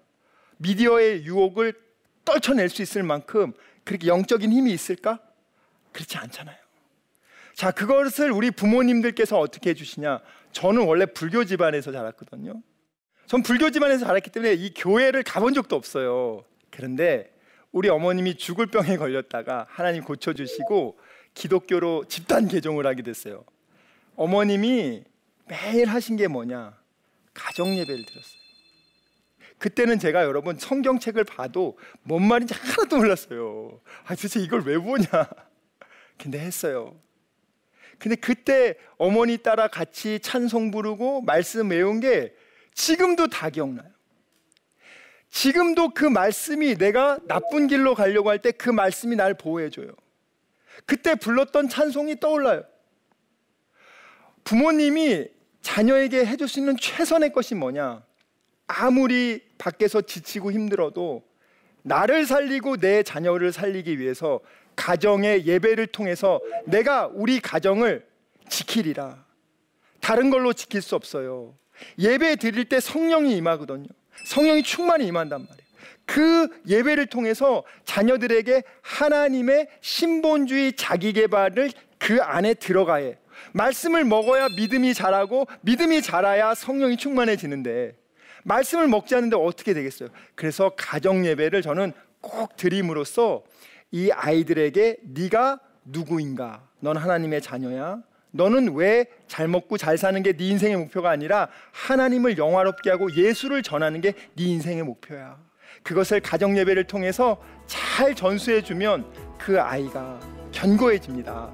미디어의 0.59 1.25
유혹을 1.25 1.73
떨쳐낼 2.25 2.69
수 2.69 2.83
있을 2.83 3.03
만큼 3.03 3.55
그렇게 3.85 4.07
영적인 4.07 4.53
힘이 4.53 4.73
있을까? 4.73 5.19
그렇지 5.93 6.19
않잖아요. 6.19 6.57
자, 7.55 7.71
그것을 7.71 8.31
우리 8.31 8.51
부모님들께서 8.51 9.39
어떻게 9.39 9.71
해주시냐? 9.71 10.21
저는 10.53 10.87
원래 10.87 11.07
불교 11.07 11.45
집안에서 11.45 11.91
자랐거든요. 11.93 12.63
전 13.31 13.45
불교 13.45 13.71
집안에서 13.71 14.07
자랐기 14.07 14.29
때문에 14.31 14.55
이 14.55 14.75
교회를 14.75 15.23
가본 15.23 15.55
적도 15.55 15.77
없어요. 15.77 16.45
그런데 16.69 17.33
우리 17.71 17.89
어머님이 17.89 18.37
죽을 18.37 18.67
병에 18.67 18.97
걸렸다가 18.97 19.69
하나님 19.71 20.03
고쳐주시고 20.03 20.99
기독교로 21.35 22.07
집단 22.09 22.49
개종을 22.49 22.89
하게 22.89 23.03
됐어요. 23.03 23.45
어머님이 24.17 25.05
매일 25.47 25.89
하신 25.89 26.17
게 26.17 26.27
뭐냐? 26.27 26.77
가정 27.33 27.69
예배를 27.69 28.05
드렸어요. 28.05 28.41
그때는 29.59 30.01
제가 30.01 30.25
여러분 30.25 30.59
성경책을 30.59 31.23
봐도 31.23 31.79
뭔 32.03 32.27
말인지 32.27 32.53
하나도 32.53 32.97
몰랐어요. 32.97 33.81
아, 34.07 34.17
도대체 34.17 34.41
이걸 34.41 34.63
왜 34.63 34.77
보냐? 34.77 35.07
근데 36.19 36.41
했어요. 36.41 36.97
근데 37.97 38.17
그때 38.17 38.75
어머니 38.99 39.39
따라 39.39 39.69
같이 39.69 40.19
찬송 40.19 40.73
부르고 40.73 41.21
말씀 41.21 41.71
외운 41.71 42.01
게 42.01 42.35
지금도 42.81 43.29
다 43.29 43.51
기억나요. 43.51 43.89
지금도 45.31 45.91
그 45.91 46.05
말씀이 46.07 46.77
내가 46.77 47.19
나쁜 47.29 47.67
길로 47.67 47.95
가려고 47.95 48.31
할 48.31 48.39
때 48.41 48.53
그 48.53 48.71
말씀이 48.71 49.17
날 49.17 49.35
보호해줘요. 49.35 49.89
그때 50.87 51.15
불렀던 51.15 51.69
찬송이 51.69 52.21
떠올라요. 52.21 52.65
부모님이 54.45 55.29
자녀에게 55.61 56.25
해줄 56.25 56.49
수 56.49 56.59
있는 56.59 56.75
최선의 56.77 57.33
것이 57.33 57.55
뭐냐? 57.55 58.03
아무리 58.67 59.43
밖에서 59.59 60.01
지치고 60.01 60.51
힘들어도 60.51 61.23
나를 61.83 62.25
살리고 62.25 62.79
내 62.79 63.03
자녀를 63.03 63.53
살리기 63.53 63.99
위해서 63.99 64.41
가정의 64.75 65.47
예배를 65.47 65.89
통해서 65.89 66.41
내가 66.65 67.09
우리 67.13 67.41
가정을 67.41 68.07
지키리라. 68.49 69.23
다른 70.01 70.31
걸로 70.31 70.55
지킬 70.55 70.81
수 70.81 70.97
없어요. 70.97 71.60
예배 71.99 72.37
드릴 72.37 72.65
때 72.67 72.81
성령이 72.81 73.37
임하거든요. 73.37 73.87
성령이 74.27 74.63
충만히 74.63 75.07
임한단 75.07 75.41
말이에요. 75.41 75.71
그 76.07 76.49
예배를 76.67 77.07
통해서 77.07 77.63
자녀들에게 77.85 78.63
하나님의 78.83 79.69
신본주의 79.81 80.75
자기 80.75 81.13
개발을 81.13 81.71
그 81.99 82.21
안에 82.21 82.55
들어가야 82.55 83.13
말씀을 83.53 84.05
먹어야 84.05 84.49
믿음이 84.57 84.95
자라고 84.95 85.47
믿음이 85.63 86.03
자라야 86.03 86.55
성령이 86.55 86.97
충만해지는데 86.97 87.97
말씀을 88.43 88.89
먹지 88.89 89.15
않는데 89.15 89.37
어떻게 89.37 89.75
되겠어요? 89.75 90.09
그래서 90.35 90.73
가정 90.77 91.27
예배를 91.27 91.63
저는 91.63 91.93
꼭 92.21 92.57
드림으로써 92.57 93.45
이 93.93 94.11
아이들에게 94.11 94.99
네가 95.03 95.61
누구인가? 95.85 96.67
넌 96.81 96.97
하나님의 96.97 97.43
자녀야. 97.43 98.03
너는 98.33 98.75
왜 98.75 99.07
잘 99.29 99.49
먹고 99.49 99.77
잘 99.79 99.97
사는 99.97 100.21
게 100.23 100.33
네 100.33 100.45
인생의 100.49 100.77
목표가 100.77 101.11
아니라 101.11 101.49
하나님을 101.73 102.37
영화롭게 102.39 102.91
하고 102.91 103.13
예수를 103.15 103.63
전하는 103.63 104.01
게 104.01 104.13
네 104.37 104.45
인생의 104.45 104.83
목표야. 104.85 105.37
그것을 105.83 106.21
가정 106.21 106.57
예배를 106.59 106.85
통해서 106.85 107.41
잘 107.67 108.15
전수해 108.15 108.63
주면 108.63 109.05
그 109.39 109.61
아이가 109.61 110.21
견고해집니다. 110.53 111.51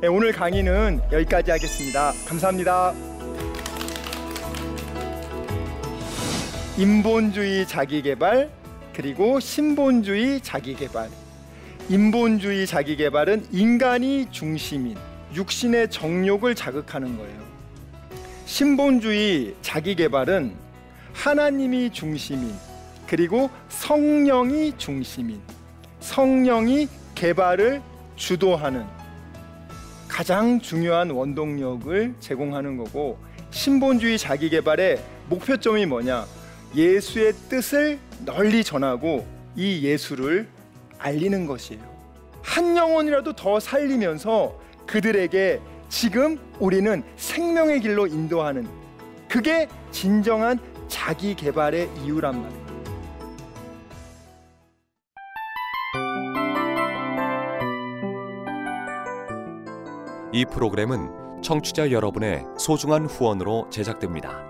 네, 0.00 0.08
오늘 0.08 0.32
강의는 0.32 1.00
여기까지 1.12 1.50
하겠습니다. 1.50 2.12
감사합니다. 2.26 2.94
인본주의 6.78 7.66
자기개발 7.68 8.50
그리고 8.94 9.38
신본주의 9.40 10.40
자기개발. 10.40 11.08
인본주의 11.90 12.66
자기개발은 12.66 13.46
인간이 13.52 14.26
중심인 14.30 14.96
육신의 15.34 15.90
정욕을 15.90 16.54
자극하는 16.54 17.16
거예요. 17.16 17.40
신본주의 18.46 19.54
자기 19.62 19.94
개발은 19.94 20.54
하나님이 21.12 21.90
중심인 21.90 22.52
그리고 23.06 23.50
성령이 23.68 24.74
중심인 24.76 25.40
성령이 26.00 26.88
개발을 27.14 27.82
주도하는 28.16 28.84
가장 30.08 30.60
중요한 30.60 31.10
원동력을 31.10 32.14
제공하는 32.20 32.76
거고 32.76 33.18
신본주의 33.50 34.18
자기 34.18 34.48
개발의 34.48 35.02
목표점이 35.28 35.86
뭐냐? 35.86 36.26
예수의 36.74 37.32
뜻을 37.48 37.98
널리 38.24 38.62
전하고 38.62 39.26
이 39.56 39.82
예수를 39.82 40.48
알리는 40.98 41.46
것이에요. 41.46 41.80
한 42.42 42.76
영혼이라도 42.76 43.34
더 43.34 43.60
살리면서 43.60 44.58
그들에게 44.90 45.60
지금 45.88 46.36
우리는 46.58 47.04
생명의 47.14 47.80
길로 47.80 48.08
인도하는 48.08 48.66
그게 49.28 49.68
진정한 49.92 50.58
자기 50.88 51.36
개발의 51.36 51.88
이유란 52.02 52.42
말이에요. 52.42 52.70
이 60.32 60.44
프로그램은 60.44 61.42
청취자 61.42 61.92
여러분의 61.92 62.44
소중한 62.58 63.06
후원으로 63.06 63.68
제작됩니다. 63.70 64.49